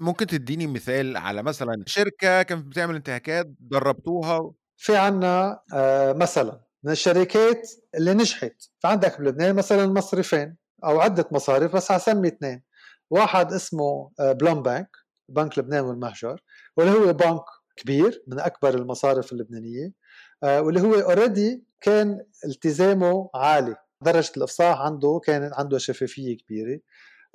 ممكن 0.00 0.26
تديني 0.26 0.66
مثال 0.66 1.16
على 1.16 1.42
مثلا 1.42 1.84
شركة 1.86 2.42
كانت 2.42 2.66
بتعمل 2.66 2.94
انتهاكات 2.94 3.46
دربتوها؟ 3.60 4.52
في 4.76 4.96
عنا 4.96 5.60
آه، 5.74 6.12
مثلا 6.12 6.60
من 6.84 6.92
الشركات 6.92 7.70
اللي 7.94 8.14
نجحت. 8.14 8.54
فعندك 8.78 9.20
بلبنان 9.20 9.54
مثلا 9.54 9.86
مصرفين 9.86 10.56
أو 10.84 11.00
عدة 11.00 11.28
مصارف 11.32 11.76
بس 11.76 11.92
حسمي 11.92 12.28
اثنين. 12.28 12.62
واحد 13.10 13.52
اسمه 13.52 14.10
آه، 14.20 14.32
BLOM 14.32 14.62
Bank 14.62 14.88
بنك 15.28 15.58
لبنان 15.58 15.84
والمهجر 15.84 16.42
واللي 16.76 16.92
هو 16.92 17.12
بنك 17.12 17.44
كبير 17.76 18.22
من 18.26 18.40
أكبر 18.40 18.74
المصارف 18.74 19.32
اللبنانية 19.32 19.92
آه، 20.42 20.62
واللي 20.62 20.80
هو 20.80 20.94
already 20.94 21.64
كان 21.80 22.26
التزامه 22.44 23.30
عالي. 23.34 23.76
درجة 24.02 24.32
الإفصاح 24.36 24.80
عنده 24.80 25.20
كان 25.24 25.50
عنده 25.54 25.78
شفافية 25.78 26.36
كبيرة 26.36 26.80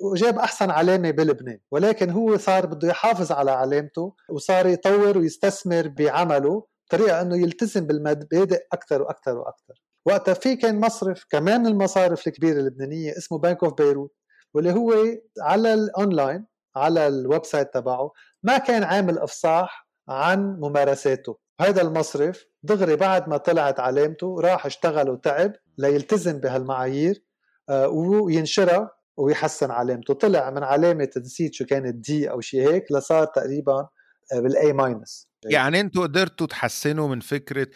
وجاب 0.00 0.38
أحسن 0.38 0.70
علامة 0.70 1.10
بلبنان 1.10 1.58
ولكن 1.70 2.10
هو 2.10 2.36
صار 2.36 2.66
بده 2.66 2.88
يحافظ 2.88 3.32
على 3.32 3.50
علامته 3.50 4.14
وصار 4.28 4.66
يطور 4.66 5.18
ويستثمر 5.18 5.88
بعمله 5.88 6.66
بطريقة 6.88 7.20
إنه 7.20 7.36
يلتزم 7.36 7.86
بالمبادئ 7.86 8.66
أكثر 8.72 9.02
وأكثر 9.02 9.36
وأكثر. 9.38 9.82
وقتها 10.06 10.34
في 10.34 10.56
كان 10.56 10.80
مصرف 10.80 11.24
كمان 11.30 11.66
المصارف 11.66 12.26
الكبيرة 12.26 12.60
اللبنانية 12.60 13.16
اسمه 13.18 13.38
Bank 13.38 13.64
of 13.64 13.74
Beirut 13.74 14.14
واللي 14.54 14.72
هو 14.72 14.94
على 15.40 15.74
الاونلاين 15.74 16.46
على 16.76 17.06
ال 17.08 17.44
website 17.44 17.74
تبعه 17.74 18.12
ما 18.42 18.58
كان 18.58 18.82
عامل 18.84 19.18
إفصاح 19.18 19.88
عن 20.08 20.56
ممارساته. 20.60 21.38
هذا 21.60 21.82
المصرف 21.82 22.44
دغري 22.62 22.96
بعد 22.96 23.28
ما 23.28 23.36
طلعت 23.36 23.80
علامته 23.80 24.40
راح 24.40 24.66
اشتغل 24.66 25.10
وتعب 25.10 25.52
ليلتزم 25.78 26.38
بهالمعايير 26.38 27.22
آه، 27.68 27.88
وينشرها 27.88 28.90
ويحسن 29.16 29.70
علامته. 29.70 30.14
طلع 30.14 30.50
من 30.50 30.62
علامة 30.64 31.08
نسيت 31.16 31.54
شو 31.54 31.64
كانت 31.64 31.94
D 31.94 32.30
أو 32.30 32.40
شيء 32.40 32.68
هيك 32.72 32.92
لصار 32.92 33.24
تقريبا 33.24 33.88
آه، 34.32 34.40
بال 34.40 34.72
A 34.72 34.81
minus 34.81 35.28
يعني 35.44 35.80
أنتوا 35.80 36.02
قدرتوا 36.02 36.46
تحسنوا 36.46 37.08
من 37.08 37.20
فكرة 37.20 37.66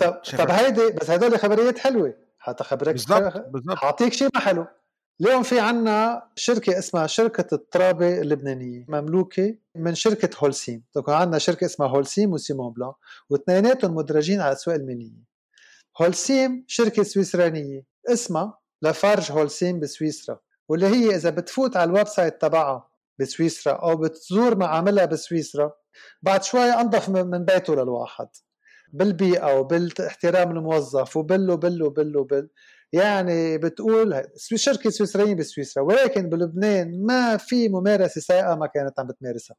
طب 0.00 0.20
طب 0.38 0.50
هيدي 0.50 0.90
بس 0.90 1.10
هدول 1.10 1.38
خبريات 1.38 1.78
حلوة. 1.78 2.14
حتى 2.38 2.64
خبرك 2.64 2.92
بالضبط 2.92 3.46
بالضبط. 3.48 3.76
حاعطيك 3.76 4.12
شيء 4.12 4.28
ما 4.34 4.40
حلو. 4.40 4.66
اليوم 5.20 5.42
في 5.42 5.60
عنا 5.60 6.28
شركة 6.36 6.78
اسمها 6.78 7.06
شركة 7.06 7.54
الترابة 7.54 8.20
اللبنانية 8.20 8.84
مملوكة 8.88 9.54
من 9.74 9.94
شركة 9.94 10.30
هولسيم. 10.38 10.82
تكون 10.94 11.14
عندنا 11.14 11.38
شركة 11.38 11.64
اسمها 11.64 11.88
هولسيم 11.88 12.32
و 12.32 12.38
Ciment 12.38 12.72
Blanc 12.72 12.92
واثنيناتهم 13.30 13.94
مدرجين 13.94 14.40
على 14.40 14.48
الأسواق 14.48 14.76
المالية 14.76 15.26
هولسيم 16.02 16.64
شركة 16.68 17.02
سويسرانية 17.02 17.86
اسمها 18.08 18.58
لفارج 18.82 19.32
هولسيم 19.32 19.80
بسويسرا 19.80 20.38
واللي 20.68 20.86
هي 20.86 21.14
إذا 21.14 21.30
بتفوت 21.30 21.76
على 21.76 21.90
ال 21.90 22.08
website 22.08 22.40
تبعها 22.40 22.88
بسويسرا 23.18 23.72
أو 23.72 23.96
بتزور 23.96 24.56
معاملها 24.56 25.04
بسويسرا 25.04 25.72
بعد 26.22 26.42
شوي 26.42 26.70
أنظف 26.70 27.08
من 27.08 27.44
بيته 27.44 27.74
للواحد. 27.74 28.28
بالبيئة 28.92 29.58
وبالاحترام 29.58 30.50
الموظف 30.50 31.16
وبل 31.16 31.50
وبل 31.50 31.82
وبل 31.82 32.16
وبل 32.16 32.48
يعني 32.92 33.58
بتقول 33.58 34.22
شركة 34.36 34.90
سويسرية 34.90 35.34
بسويسرا 35.34 35.82
ولكن 35.82 36.28
بلبنان 36.28 37.06
ما 37.06 37.36
في 37.36 37.68
ممارسة 37.68 38.20
سيئة 38.20 38.54
ما 38.54 38.66
كانت 38.66 39.00
عم 39.00 39.06
بتمارسها. 39.06 39.56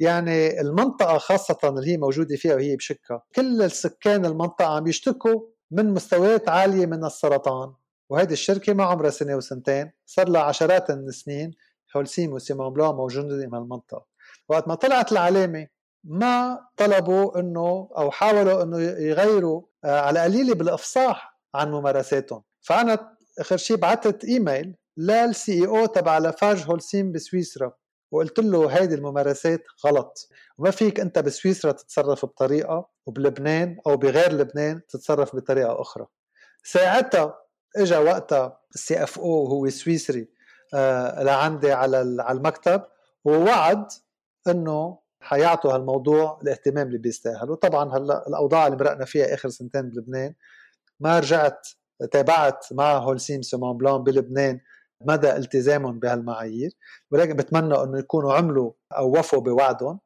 يعني 0.00 0.60
المنطقة 0.60 1.18
خاصة 1.18 1.58
اللي 1.64 1.92
هي 1.92 1.96
موجودة 1.96 2.36
فيها 2.36 2.54
وهي 2.54 2.76
بشكا 2.76 3.20
كل 3.36 3.62
السكان 3.62 4.24
المنطقة 4.24 4.76
عم 4.76 4.86
يشتكوا 4.86 5.40
من 5.70 5.94
مستويات 5.94 6.48
عالية 6.48 6.86
من 6.86 7.04
السرطان. 7.04 7.72
وهيدي 8.10 8.32
الشركة 8.32 8.72
ما 8.72 8.84
عمرها 8.84 9.10
سنة 9.10 9.36
وسنتين 9.36 9.90
صار 10.06 10.28
لها 10.28 10.42
عشرات 10.42 10.90
السنين 10.90 11.50
هولسيم 11.96 12.32
و 12.32 12.38
Ciment 12.38 12.72
Blanc 12.72 12.94
موجودين 12.94 13.50
بهالمنطقة 13.50 14.06
وقت 14.48 14.68
ما 14.68 14.74
طلعت 14.74 15.12
العلامة 15.12 15.66
ما 16.04 16.58
طلبوا 16.76 17.40
إنه 17.40 17.90
أو 17.98 18.10
حاولوا 18.10 18.62
إنه 18.62 18.80
يغيروا 18.80 19.62
آه، 19.84 20.00
على 20.00 20.20
قليلة 20.20 20.54
بالإفصاح 20.54 21.40
عن 21.54 21.70
ممارساتهم. 21.70 22.42
فأنا 22.60 23.16
آخر 23.38 23.56
شيء 23.56 23.76
بعثت 23.76 24.24
إيميل 24.24 24.76
لل 24.96 25.52
CEO 25.52 25.86
تبع 25.86 26.18
لافارج 26.18 26.64
هولسيم 26.68 27.12
بسويسرا 27.12 27.72
وقلت 28.12 28.38
له 28.40 28.66
هيدي 28.68 28.94
الممارسات 28.94 29.62
غلط. 29.86 30.28
وما 30.58 30.70
فيك 30.70 31.00
أنت 31.00 31.18
بسويسرا 31.18 31.72
تتصرف 31.72 32.24
بطريقة 32.24 32.88
وبلبنان 33.06 33.76
أو 33.86 33.96
بغير 33.96 34.32
لبنان 34.32 34.80
تتصرف 34.88 35.36
بطريقة 35.36 35.80
أخرى. 35.80 36.06
ساعتها 36.64 37.38
اجى 37.76 37.96
وقتها 37.96 38.60
ال 38.74 39.02
CFO 39.02 39.46
هو 39.46 39.68
سويسري 39.68 40.28
آه 40.74 41.22
لعندي 41.22 41.72
على 41.72 41.96
على 42.22 42.38
المكتب 42.38 42.82
ووعد 43.24 43.86
إنه 44.48 44.98
حيعطوا 45.20 45.74
هالموضوع 45.74 46.40
الاهتمام 46.42 46.86
اللي 46.86 46.98
بيستاهل 46.98 47.50
وطبعا 47.50 47.96
هلأ 47.96 48.28
الأوضاع 48.28 48.66
اللي 48.66 48.78
مرقنا 48.78 49.04
فيها 49.04 49.34
آخر 49.34 49.48
سنتين 49.48 49.90
بلبنان 49.90 50.34
ما 51.00 51.18
رجعت 51.18 51.68
تابعت 52.12 52.66
مع 52.72 52.98
هولسيم 52.98 53.42
Ciment 53.42 53.76
Blanc 53.76 53.98
بلبنان 54.04 54.60
مدى 55.06 55.36
التزامهم 55.36 55.98
بهالمعايير 55.98 56.70
ولكن 57.10 57.36
بتمنى 57.36 57.74
إنه 57.82 57.98
يكونوا 57.98 58.32
عملوا 58.34 58.72
أو 58.96 59.18
وفوا 59.18 59.40
بوعدهم. 59.40 60.00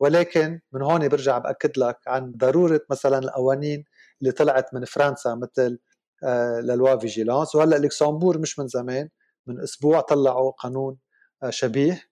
ولكن 0.00 0.60
من 0.72 0.82
هون 0.82 1.08
برجع 1.08 1.38
بأكد 1.38 1.78
لك 1.78 1.98
عن 2.06 2.32
ضرورة 2.36 2.80
مثلا 2.90 3.18
القوانين 3.18 3.84
اللي 4.20 4.32
طلعت 4.32 4.74
من 4.74 4.84
فرنسا 4.84 5.34
مثل 5.34 5.78
آه 6.24 6.60
للوا 6.60 6.96
فيجيلانس. 6.96 7.54
وهلأ 7.54 7.76
لوكسمبور 7.76 8.38
مش 8.38 8.58
من 8.58 8.66
زمان 8.68 9.08
من 9.46 9.60
أسبوع 9.60 10.00
طلعوا 10.00 10.50
قانون 10.50 10.98
آه 11.42 11.50
شبيه 11.50 12.02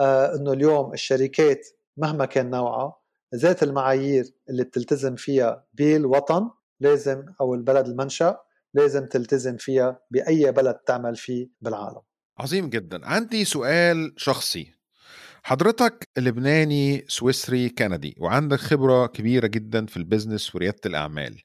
آه 0.00 0.34
إنه 0.36 0.52
اليوم 0.52 0.92
الشركات 0.92 1.66
مهما 1.96 2.24
كان 2.24 2.50
نوعها 2.50 2.96
ذات 3.34 3.62
المعايير 3.62 4.24
اللي 4.50 4.64
بتلتزم 4.64 5.16
فيها 5.16 5.66
بالوطن 5.74 6.50
لازم 6.80 7.24
أو 7.40 7.54
البلد 7.54 7.86
المنشأ 7.86 8.43
لازم 8.74 9.06
تلتزم 9.06 9.56
فيها 9.56 10.00
بأي 10.10 10.52
بلد 10.52 10.74
تعمل 10.74 11.16
فيه 11.16 11.48
بالعالم. 11.60 12.00
عظيم 12.38 12.70
جدا. 12.70 13.06
عندي 13.06 13.44
سؤال 13.44 14.14
شخصي. 14.16 14.74
حضرتك 15.42 16.08
لبناني 16.18 17.04
سويسري 17.08 17.68
كندي 17.68 18.16
وعندك 18.20 18.58
خبرة 18.58 19.06
كبيرة 19.06 19.46
جدا 19.46 19.86
في 19.86 19.96
ال 19.96 20.02
business 20.02 20.54
وريادة 20.54 20.80
الأعمال. 20.86 21.42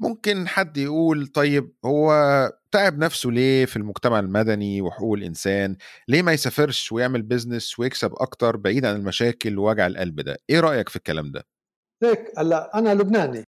ممكن 0.00 0.48
حد 0.48 0.76
يقول 0.76 1.26
طيب 1.26 1.72
هو 1.84 2.12
تعب 2.72 2.98
نفسه 2.98 3.30
ليه 3.30 3.66
في 3.66 3.76
المجتمع 3.76 4.18
المدني 4.18 4.82
وحقوق 4.82 5.16
الإنسان؟ 5.16 5.76
ليه 6.08 6.22
ما 6.22 6.32
يسافرش 6.32 6.92
ويعمل 6.92 7.22
business 7.22 7.78
ويكسب 7.78 8.12
أكتر 8.16 8.56
بعيد 8.56 8.84
عن 8.84 8.96
المشاكل 8.96 9.58
ووجع 9.58 9.86
القلب 9.86 10.20
ده؟ 10.20 10.36
إيه 10.50 10.60
رأيك 10.60 10.88
في 10.88 10.96
الكلام 10.96 11.32
ده؟ 11.32 11.44
ليك 12.02 12.32
هلا 12.38 12.78
أنا 12.78 12.94
لبناني. 12.94 13.44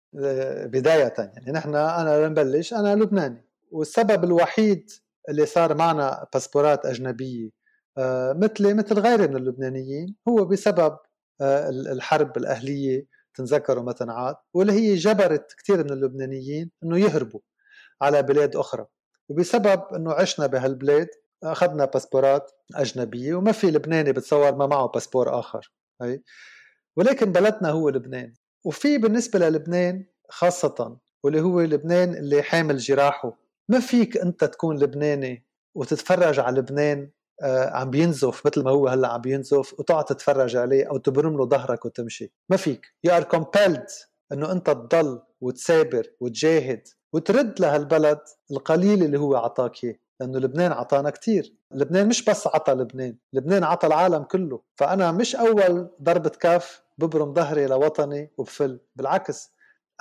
بداية 0.65 1.13
يعني. 1.17 1.51
نحن 1.51 1.75
أنا 1.75 2.27
نبلش 2.27 2.73
أنا 2.73 2.95
لبناني. 2.95 3.45
والسبب 3.71 4.23
الوحيد 4.23 4.89
اللي 5.29 5.45
صار 5.45 5.75
معنا 5.77 6.27
باسبورات 6.33 6.85
أجنبية 6.85 7.49
آه، 7.97 8.33
مثلي 8.33 8.73
مثل 8.73 8.99
غيري 8.99 9.27
من 9.27 9.35
اللبنانيين 9.37 10.15
هو 10.27 10.45
بسبب 10.45 10.97
آه، 11.41 11.69
الحرب 11.69 12.37
الأهلية 12.37 13.07
تنذكروا 13.35 13.83
مثلا 13.83 14.13
عاد 14.13 14.35
واللي 14.53 14.73
هي 14.73 14.95
جبرت 14.95 15.53
كثير 15.53 15.83
من 15.83 15.91
اللبنانيين 15.91 16.71
إنه 16.83 16.99
يهربوا 16.99 17.39
على 18.01 18.23
بلاد 18.23 18.55
أخرى. 18.55 18.85
وبسبب 19.29 19.83
إنه 19.95 20.13
عشنا 20.13 20.47
بهالبلاد 20.47 21.07
أخذنا 21.43 21.85
باسبورات 21.85 22.51
أجنبية 22.75 23.35
وما 23.35 23.51
في 23.51 23.67
لبناني 23.71 24.11
بتصور 24.11 24.55
ما 24.55 24.67
معه 24.67 24.87
باسبور 24.87 25.39
آخر 25.39 25.71
هي 26.01 26.21
ولكن 26.97 27.31
بلدنا 27.31 27.69
هو 27.69 27.89
لبنان. 27.89 28.33
وفي 28.65 28.97
بالنسبة 28.97 29.39
للبنان 29.39 30.05
خاصة 30.29 30.97
واللي 31.23 31.41
هو 31.41 31.61
لبنان 31.61 32.13
اللي 32.13 32.41
حامل 32.41 32.77
جراحه 32.77 33.37
ما 33.69 33.79
فيك 33.79 34.17
أنت 34.17 34.43
تكون 34.43 34.79
لبناني 34.79 35.45
وتتفرج 35.75 36.39
على 36.39 36.59
لبنان 36.59 37.09
آه، 37.41 37.69
عم 37.69 37.89
بينزف 37.89 38.45
مثل 38.45 38.63
ما 38.63 38.71
هو 38.71 38.87
هلأ 38.87 39.07
عم 39.07 39.21
بينزف 39.21 39.79
وتقعد 39.79 40.05
تتفرج 40.05 40.55
عليه 40.55 40.89
أو 40.89 40.97
تبرم 40.97 41.37
له 41.37 41.45
ظهرك 41.45 41.85
وتمشي. 41.85 42.33
ما 42.49 42.57
فيك. 42.57 42.85
you 43.03 43.13
are 43.17 43.23
compelled 43.23 43.85
إنه 44.31 44.51
أنت 44.51 44.67
تضل 44.69 45.21
وتثابر 45.41 46.11
وتجاهد 46.19 46.87
وترد 47.13 47.59
لهالبلد 47.59 48.19
القليل 48.51 49.03
اللي 49.03 49.19
هو 49.19 49.35
عطاك 49.35 49.83
إياه 49.83 49.95
لأنه 50.19 50.39
لبنان 50.39 50.71
عطانا 50.71 51.09
كثير 51.09 51.53
لبنان 51.71 52.07
مش 52.07 52.25
بس 52.25 52.47
عطى 52.47 52.71
لبنان 52.71 53.17
لبنان 53.33 53.63
عطى 53.63 53.87
العالم 53.87 54.23
كله. 54.23 54.61
فأنا 54.75 55.11
مش 55.11 55.35
أول 55.35 55.89
ضربة 56.01 56.29
كف 56.29 56.84
ببرم 56.97 57.33
ظهري 57.33 57.65
لوطني 57.67 58.31
وبفل. 58.37 58.79
بالعكس 58.95 59.51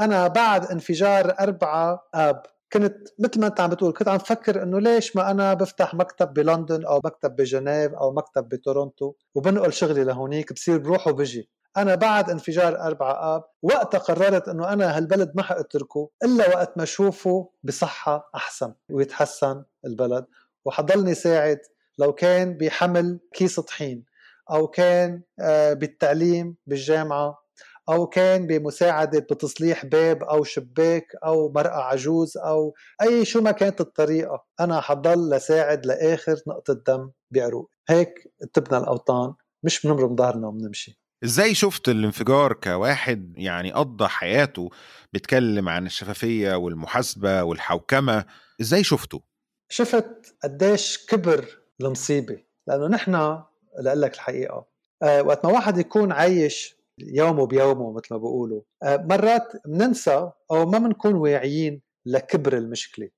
أنا 0.00 0.28
بعد 0.28 0.66
انفجار 0.66 1.34
أربعة 1.40 2.08
آب 2.14 2.42
كنت 2.72 2.96
مثل 3.18 3.40
ما 3.40 3.46
أنت 3.46 3.60
عم 3.60 3.70
بتقول 3.70 3.92
كنت 3.92 4.08
عم 4.08 4.18
فكر 4.18 4.62
إنه 4.62 4.78
ليش 4.80 5.16
ما 5.16 5.30
أنا 5.30 5.54
بفتح 5.54 5.94
مكتب 5.94 6.34
بلندن 6.34 6.84
أو 6.86 7.00
مكتب 7.04 7.36
بجنيف 7.36 7.92
أو 7.94 8.12
مكتب 8.12 8.48
بتورونتو 8.48 9.14
وبنقل 9.34 9.72
شغلي 9.72 10.04
لهونيك 10.04 10.52
بصير 10.52 10.78
بروح 10.78 11.08
وبجي 11.08 11.50
أنا 11.76 11.94
بعد 11.94 12.30
انفجار 12.30 12.80
أربعة 12.80 13.36
آب 13.36 13.44
وقتها 13.62 13.98
قررت 13.98 14.48
إنه 14.48 14.72
أنا 14.72 14.96
هالبلد 14.96 15.32
ما 15.34 15.42
حأتركه 15.42 16.10
إلا 16.24 16.48
وقت 16.48 16.76
ما 16.76 16.82
أشوفه 16.82 17.50
بصحة 17.62 18.30
أحسن 18.34 18.74
ويتحسن 18.90 19.64
البلد. 19.84 20.26
وحضلني 20.64 21.14
ساعد 21.14 21.58
لو 21.98 22.12
كان 22.12 22.56
بحمل 22.58 23.20
كيس 23.32 23.60
طحين. 23.60 24.04
أو 24.50 24.66
كان 24.66 25.22
آه، 25.40 25.72
بالتعليم 25.72 26.56
بالجامعة 26.66 27.44
أو 27.88 28.06
كان 28.06 28.46
بمساعدة 28.46 29.18
بتصليح 29.18 29.86
باب 29.86 30.22
أو 30.22 30.44
شباك 30.44 31.06
أو 31.24 31.52
مرأة 31.52 31.82
عجوز 31.82 32.36
أو 32.36 32.74
أي 33.02 33.24
شو 33.24 33.40
ما 33.40 33.50
كانت 33.50 33.80
الطريقة. 33.80 34.44
أنا 34.60 34.80
حضل 34.80 35.30
لساعد 35.30 35.86
لآخر 35.86 36.36
نقطة 36.46 36.82
دم 36.86 37.10
بعروق. 37.30 37.70
هيك 37.88 38.32
تبنى 38.52 38.78
الأوطان 38.78 39.34
مش 39.62 39.86
بنمرم 39.86 40.16
ظهرنا 40.16 40.46
وبنمشي. 40.46 41.00
إزاي 41.24 41.54
شفت 41.54 41.88
الانفجار 41.88 42.52
كواحد 42.52 43.34
يعني 43.36 43.72
قضى 43.72 44.08
حياته 44.08 44.70
بيتكلم 45.12 45.68
عن 45.68 45.86
الشفافية 45.86 46.54
والمحاسبة 46.54 47.42
والحوكمة؟ 47.42 48.24
إزاي 48.60 48.84
شفته؟ 48.84 49.20
شفت 49.68 50.36
قديش 50.44 51.06
كبر 51.06 51.44
المصيبة. 51.80 52.38
لأنه 52.66 52.86
نحن 52.86 53.42
لك 53.78 54.14
الحقيقة. 54.14 54.66
أه. 55.02 55.22
وقت 55.22 55.46
ما 55.46 55.52
واحد 55.52 55.78
يكون 55.78 56.12
عايش 56.12 56.76
يومه 56.98 57.46
بيومه 57.46 57.92
مثل 57.92 58.06
ما 58.10 58.16
بيقولوا 58.16 58.62
آه، 58.82 58.96
مرات 58.96 59.52
بننسى 59.66 60.30
أو 60.50 60.66
ما 60.66 60.78
بنكون 60.78 61.14
واعيين 61.14 61.82
لكبر 62.06 62.56
المشكلة 62.56 63.08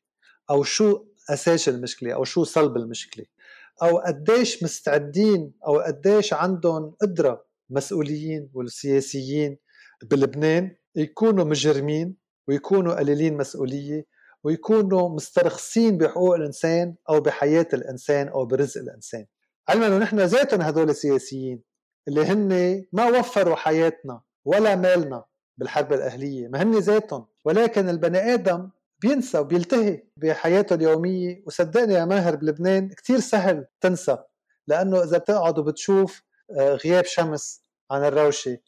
أو 0.51 0.63
شو 0.63 1.05
أساس 1.31 1.69
المشكلة 1.69 2.15
أو 2.15 2.25
شو 2.25 2.45
صلب 2.45 2.77
المشكلة 2.77 3.25
أو 3.83 3.99
قديش 3.99 4.63
مستعدين 4.63 5.53
أو 5.67 5.79
قديش 5.79 6.33
عندهم 6.33 6.95
قدرة 7.01 7.47
مسؤولين 7.71 8.51
والسياسيين 8.55 9.59
بلبنان 10.11 10.77
يكونوا 10.97 11.45
مجرمين 11.45 12.17
ويكونوا 12.49 12.95
قليلين 12.95 13.37
مسؤولية 13.37 14.07
ويكونوا 14.45 15.09
مسترخصين 15.09 15.99
بحقوق 15.99 16.35
الإنسان 16.35 16.95
أو 17.09 17.21
بحياة 17.21 17.69
الإنسان 17.73 18.29
أو 18.29 18.47
برزق 18.47 18.81
الإنسان. 18.81 19.27
علما 19.69 19.87
إنه 19.87 19.99
نحن 19.99 20.21
ذاتهم 20.21 20.61
هدول 20.61 20.91
السياسيين 20.91 21.63
اللي 22.09 22.25
هن 22.25 22.85
ما 22.93 23.07
وفروا 23.19 23.57
حياتنا 23.57 24.21
ولا 24.45 24.77
مالنا 24.77 25.25
بالحرب 25.59 25.93
الأهلية 25.93 26.49
ما 26.49 26.63
هن 26.63 26.79
ذاتهم 26.79 27.27
ولكن 27.45 27.89
البني 27.89 28.19
آدم 28.35 28.71
بينسى 29.03 29.39
وبيلتهي 29.39 30.03
بحياته 30.17 30.75
اليومية. 30.75 31.43
وصدقني 31.47 31.95
يا 31.95 32.05
ماهر 32.05 32.37
بلبنان 32.37 32.89
كتير 32.89 33.21
سهل 33.21 33.67
تنسى 33.81 34.19
لأنه 34.67 35.03
إذا 35.03 35.19
بتقعد 35.19 35.59
وبتشوف 35.59 36.23
آه، 36.59 36.75
غياب 36.75 37.05
شمس 37.05 37.63
عن 37.91 38.05
الروشة 38.05 38.59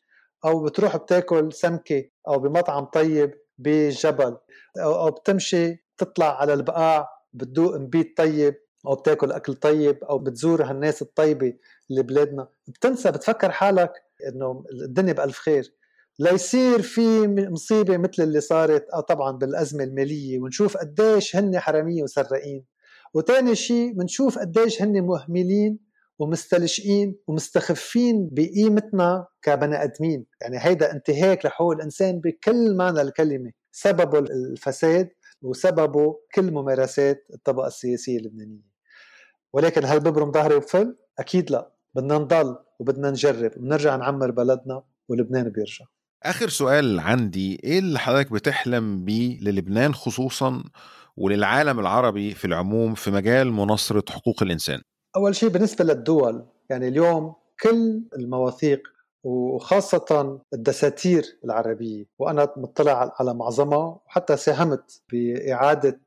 أو 0.44 0.64
بتروح 0.64 0.96
بتاكل 0.96 1.52
سمكة 1.52 2.04
أو 2.28 2.38
بمطعم 2.38 2.84
طيب 2.84 3.34
بالجبل 3.58 4.36
أو 4.78 5.10
بتمشي 5.10 5.84
تطلع 5.98 6.40
على 6.40 6.54
البقاع 6.54 7.08
بتدوق 7.32 7.76
مبيت 7.76 8.16
طيب. 8.16 8.54
أو 8.86 8.94
بتاكل 8.94 9.32
أكل 9.32 9.54
طيب 9.54 10.04
أو 10.04 10.18
بتزور 10.18 10.62
هالناس 10.64 11.02
الطيبة 11.02 11.54
اللي 11.90 12.02
بلادنا. 12.02 12.48
بتنسى 12.68 13.10
بتفكر 13.10 13.50
حالك 13.50 13.92
إنه 14.28 14.64
الدنيا 14.72 15.12
بألف 15.12 15.38
خير. 15.38 15.74
ليصير 16.18 16.82
في 16.82 17.28
مصيبة 17.28 17.96
مثل 17.96 18.22
اللي 18.22 18.40
صارت 18.40 18.86
أو 18.94 19.00
طبعا 19.00 19.32
بالأزمة 19.32 19.84
المالية 19.84 20.38
ونشوف 20.40 20.76
قديش 20.76 21.36
هن 21.36 21.58
حراميه 21.58 22.02
وسرقين. 22.02 22.64
وثاني 23.14 23.54
شيء 23.54 23.92
بنشوف 23.92 24.38
قديش 24.38 24.82
هن 24.82 25.02
مهملين 25.02 25.78
ومستلشقين 26.18 27.16
ومستخفين 27.26 28.28
بقيمتنا 28.32 29.26
كبني 29.42 29.82
آدمين. 29.82 30.26
يعني 30.40 30.56
هيدا 30.60 30.92
انتهاك 30.92 31.46
لحقوق 31.46 31.72
الانسان 31.72 32.20
بكل 32.20 32.76
معنى 32.76 33.00
الكلمة. 33.00 33.52
سببه 33.72 34.18
الفساد 34.18 35.08
وسببه 35.42 36.20
كل 36.34 36.50
ممارسات 36.52 37.26
الطبقة 37.34 37.66
السياسية 37.66 38.18
اللبنانية. 38.18 38.67
ولكن 39.52 39.84
هل 39.84 40.00
ببرم 40.00 40.32
ظهري 40.32 40.54
وفل؟ 40.54 40.96
أكيد 41.18 41.50
لا. 41.50 41.72
بدنا 41.94 42.18
نضل 42.18 42.56
وبدنا 42.78 43.10
نجرب 43.10 43.50
ونرجع 43.56 43.96
نعمر 43.96 44.30
بلدنا 44.30 44.82
ولبنان 45.08 45.48
بيرجع. 45.48 45.84
آخر 46.22 46.48
سؤال 46.48 47.00
عندي 47.00 47.60
إيه 47.64 47.78
اللي 47.78 47.98
حضرتك 47.98 48.32
بتحلم 48.32 49.04
بيه 49.04 49.40
للبنان 49.40 49.94
خصوصا 49.94 50.64
وللعالم 51.16 51.80
العربي 51.80 52.34
في 52.34 52.44
العموم 52.44 52.94
في 52.94 53.10
مجال 53.10 53.52
مناصرة 53.52 54.04
حقوق 54.10 54.42
الإنسان؟ 54.42 54.80
أول 55.16 55.36
شيء 55.36 55.48
بالنسبة 55.48 55.84
للدول 55.84 56.46
يعني 56.70 56.88
اليوم 56.88 57.34
كل 57.62 58.02
المواثيق 58.16 58.82
وخاصة 59.24 60.40
الدساتير 60.54 61.38
العربية 61.44 62.04
وأنا 62.18 62.52
مطلع 62.56 63.14
على 63.20 63.34
معظمها 63.34 64.00
وحتى 64.06 64.36
ساهمت 64.36 65.02
بإعادة 65.12 66.00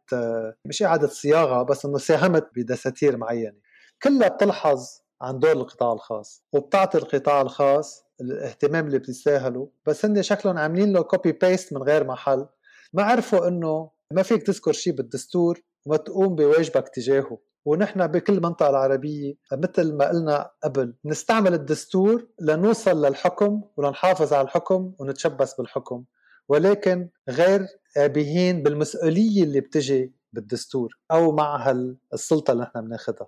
مش 0.65 0.83
إعادة 0.83 1.07
صياغة 1.07 1.63
بس 1.63 1.85
أنه 1.85 1.97
ساهمت 1.97 2.49
بدساتير 2.55 3.17
معينة. 3.17 3.57
كلها 4.03 4.27
بتلحظ 4.27 4.87
عن 5.21 5.39
دور 5.39 5.51
القطاع 5.51 5.93
الخاص 5.93 6.43
وبتعطي 6.53 6.97
القطاع 6.97 7.41
الخاص 7.41 8.05
الاهتمام 8.21 8.87
اللي 8.87 8.99
بيستاهلوا 8.99 9.67
بس 9.85 10.05
هن 10.05 10.21
شكلهم 10.21 10.57
عاملين 10.57 10.93
له 10.93 11.01
copy 11.01 11.31
paste 11.31 11.73
من 11.73 11.83
غير 11.83 12.03
محل. 12.07 12.47
ما 12.93 13.03
عرفوا 13.03 13.47
إنه 13.47 13.91
ما 14.13 14.23
فيك 14.23 14.43
تذكر 14.43 14.71
شيء 14.71 14.93
بالدستور 14.93 15.61
وما 15.85 15.97
تقوم 15.97 16.35
بواجبك 16.35 16.89
تجاهه. 16.89 17.37
ونحن 17.65 18.07
بكل 18.07 18.33
المنطقة 18.33 18.69
العربية 18.69 19.33
مثل 19.51 19.93
ما 19.93 20.09
قلنا 20.09 20.51
قبل 20.63 20.93
نستعمل 21.05 21.53
الدستور 21.53 22.27
لنوصل 22.39 23.05
للحكم 23.05 23.61
ولنحافظ 23.77 24.33
على 24.33 24.45
الحكم 24.45 24.93
ونتشبث 24.99 25.53
بالحكم. 25.53 26.03
ولكن 26.49 27.09
غير 27.29 27.67
عابهين 27.97 28.63
بالمسؤولية 28.63 29.43
اللي 29.43 29.59
بتجي 29.59 30.13
بالدستور 30.33 30.99
أو 31.11 31.31
مع 31.31 31.71
السلطة 32.13 32.51
اللي 32.51 32.63
نحن 32.63 32.81
بناخدها. 32.81 33.27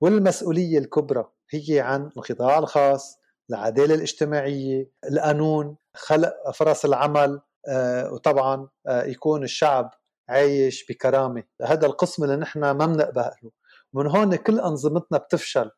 والمسؤولية 0.00 0.78
الكبرى 0.78 1.24
هي 1.50 1.80
عن 1.80 2.10
القطاع 2.16 2.58
الخاص 2.58 3.18
العدالة 3.50 3.94
الاجتماعية 3.94 4.90
القانون 5.10 5.76
خلق 5.94 6.50
فرص 6.54 6.84
العمل 6.84 7.40
آه، 7.68 8.12
وطبعا 8.12 8.68
آه، 8.86 9.02
يكون 9.04 9.44
الشعب 9.44 9.90
عايش 10.28 10.86
بكرامة. 10.90 11.42
هذا 11.62 11.86
القسم 11.86 12.24
اللي 12.24 12.36
نحن 12.36 12.60
ما 12.60 12.86
بنقبله 12.86 13.50
ومن 13.94 14.06
هون 14.06 14.36
كل 14.36 14.60
أنظمتنا 14.60 15.18
بتفشل. 15.18 15.70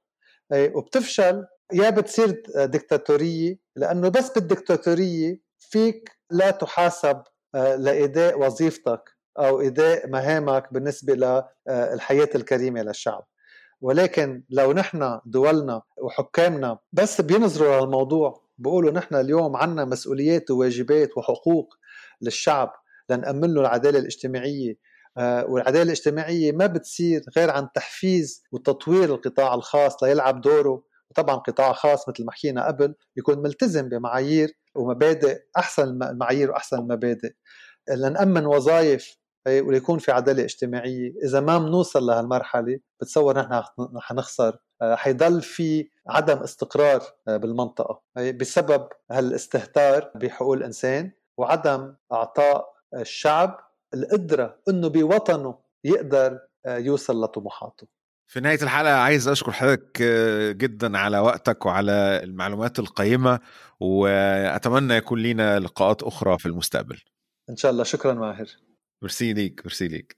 وبتفشل 0.54 1.44
يا 1.72 1.90
بتصير 1.90 2.42
دكتاتورية 2.56 3.58
لأنه 3.76 4.08
بس 4.08 4.30
بالدكتاتورية 4.30 5.40
فيك 5.58 6.10
لا 6.30 6.50
تحاسب 6.50 7.22
آه، 7.54 7.76
لإداء 7.76 8.38
وظيفتك 8.40 9.10
أو 9.38 9.60
إداء 9.60 10.08
مهامك 10.08 10.72
بالنسبة 10.72 11.14
للحياة 11.14 12.28
الكريمة 12.34 12.82
للشعب. 12.82 13.26
ولكن 13.80 14.44
لو 14.50 14.72
نحن 14.72 15.20
دولنا 15.26 15.82
وحكامنا 16.02 16.78
بس 16.92 17.20
بينظروا 17.20 17.80
للموضوع 17.80 18.42
بيقولوا 18.58 18.90
نحن 18.90 19.14
اليوم 19.14 19.56
عنا 19.56 19.84
مسؤوليات 19.84 20.50
وواجبات 20.50 21.16
وحقوق 21.18 21.74
للشعب 22.20 22.72
لنأمن 23.10 23.54
له 23.54 23.60
العدالة 23.60 23.98
الاجتماعية 23.98 24.76
آه، 25.18 25.44
والعدالة 25.44 25.82
الاجتماعية 25.82 26.52
ما 26.52 26.66
بتصير 26.66 27.22
غير 27.36 27.50
عن 27.50 27.68
تحفيز 27.74 28.42
وتطوير 28.52 29.14
القطاع 29.14 29.54
الخاص 29.54 30.02
ليلعب 30.02 30.40
دوره. 30.40 30.82
وطبعا 31.10 31.36
قطاع 31.36 31.72
خاص 31.72 32.08
مثل 32.08 32.24
ما 32.24 32.32
حكينا 32.32 32.66
قبل 32.66 32.94
يكون 33.16 33.38
ملتزم 33.38 33.88
بمعايير 33.88 34.52
ومبادئ 34.74 35.42
أحسن 35.56 36.02
المعايير 36.02 36.50
وأحسن 36.50 36.78
المبادئ 36.78 37.32
لنأمن 37.88 38.46
وظائف 38.46 39.16
وليكون 39.48 39.98
في 39.98 40.12
عدالة 40.12 40.44
اجتماعية. 40.44 41.12
إذا 41.24 41.40
ما 41.40 41.58
بنوصل 41.58 42.06
لهالمرحلة 42.06 42.78
بتصور 43.00 43.38
نحن 43.38 43.62
حنخسر 44.00 44.58
آه، 44.82 44.94
حيضل 44.94 45.42
في 45.42 45.88
عدم 46.08 46.38
استقرار 46.38 47.02
آه، 47.28 47.36
بالمنطقة. 47.36 48.02
بسبب 48.16 48.88
هالاستهتار 49.10 50.10
بحقوق 50.14 50.54
الإنسان 50.54 51.12
وعدم 51.38 51.94
إعطاء 52.12 52.76
الشعب 52.94 53.65
القدرة 53.94 54.58
إنه 54.68 54.88
بوطنه 54.88 55.58
يقدر 55.84 56.40
آه، 56.66 56.78
يوصل 56.78 57.24
لطموحاته. 57.24 57.86
في 58.28 58.40
نهاية 58.40 58.62
الحلقة 58.62 58.94
عايز 58.94 59.28
أشكر 59.28 59.52
حضرتك 59.52 60.02
آه، 60.02 60.52
جدا 60.52 60.98
على 60.98 61.18
وقتك 61.18 61.66
وعلى 61.66 62.20
المعلومات 62.22 62.78
القيمة 62.78 63.40
وأتمنى 63.80 64.94
يكون 64.94 65.22
لنا 65.22 65.58
لقاءات 65.58 66.02
أخرى 66.02 66.38
في 66.38 66.46
المستقبل. 66.46 67.00
إن 67.50 67.56
شاء 67.56 67.72
الله. 67.72 67.84
شكرا 67.84 68.14
ماهر. 68.14 68.46
ميرسي 69.02 69.32
ليك 69.32 69.60
ميرسي 69.64 69.88
ليك. 69.88 70.16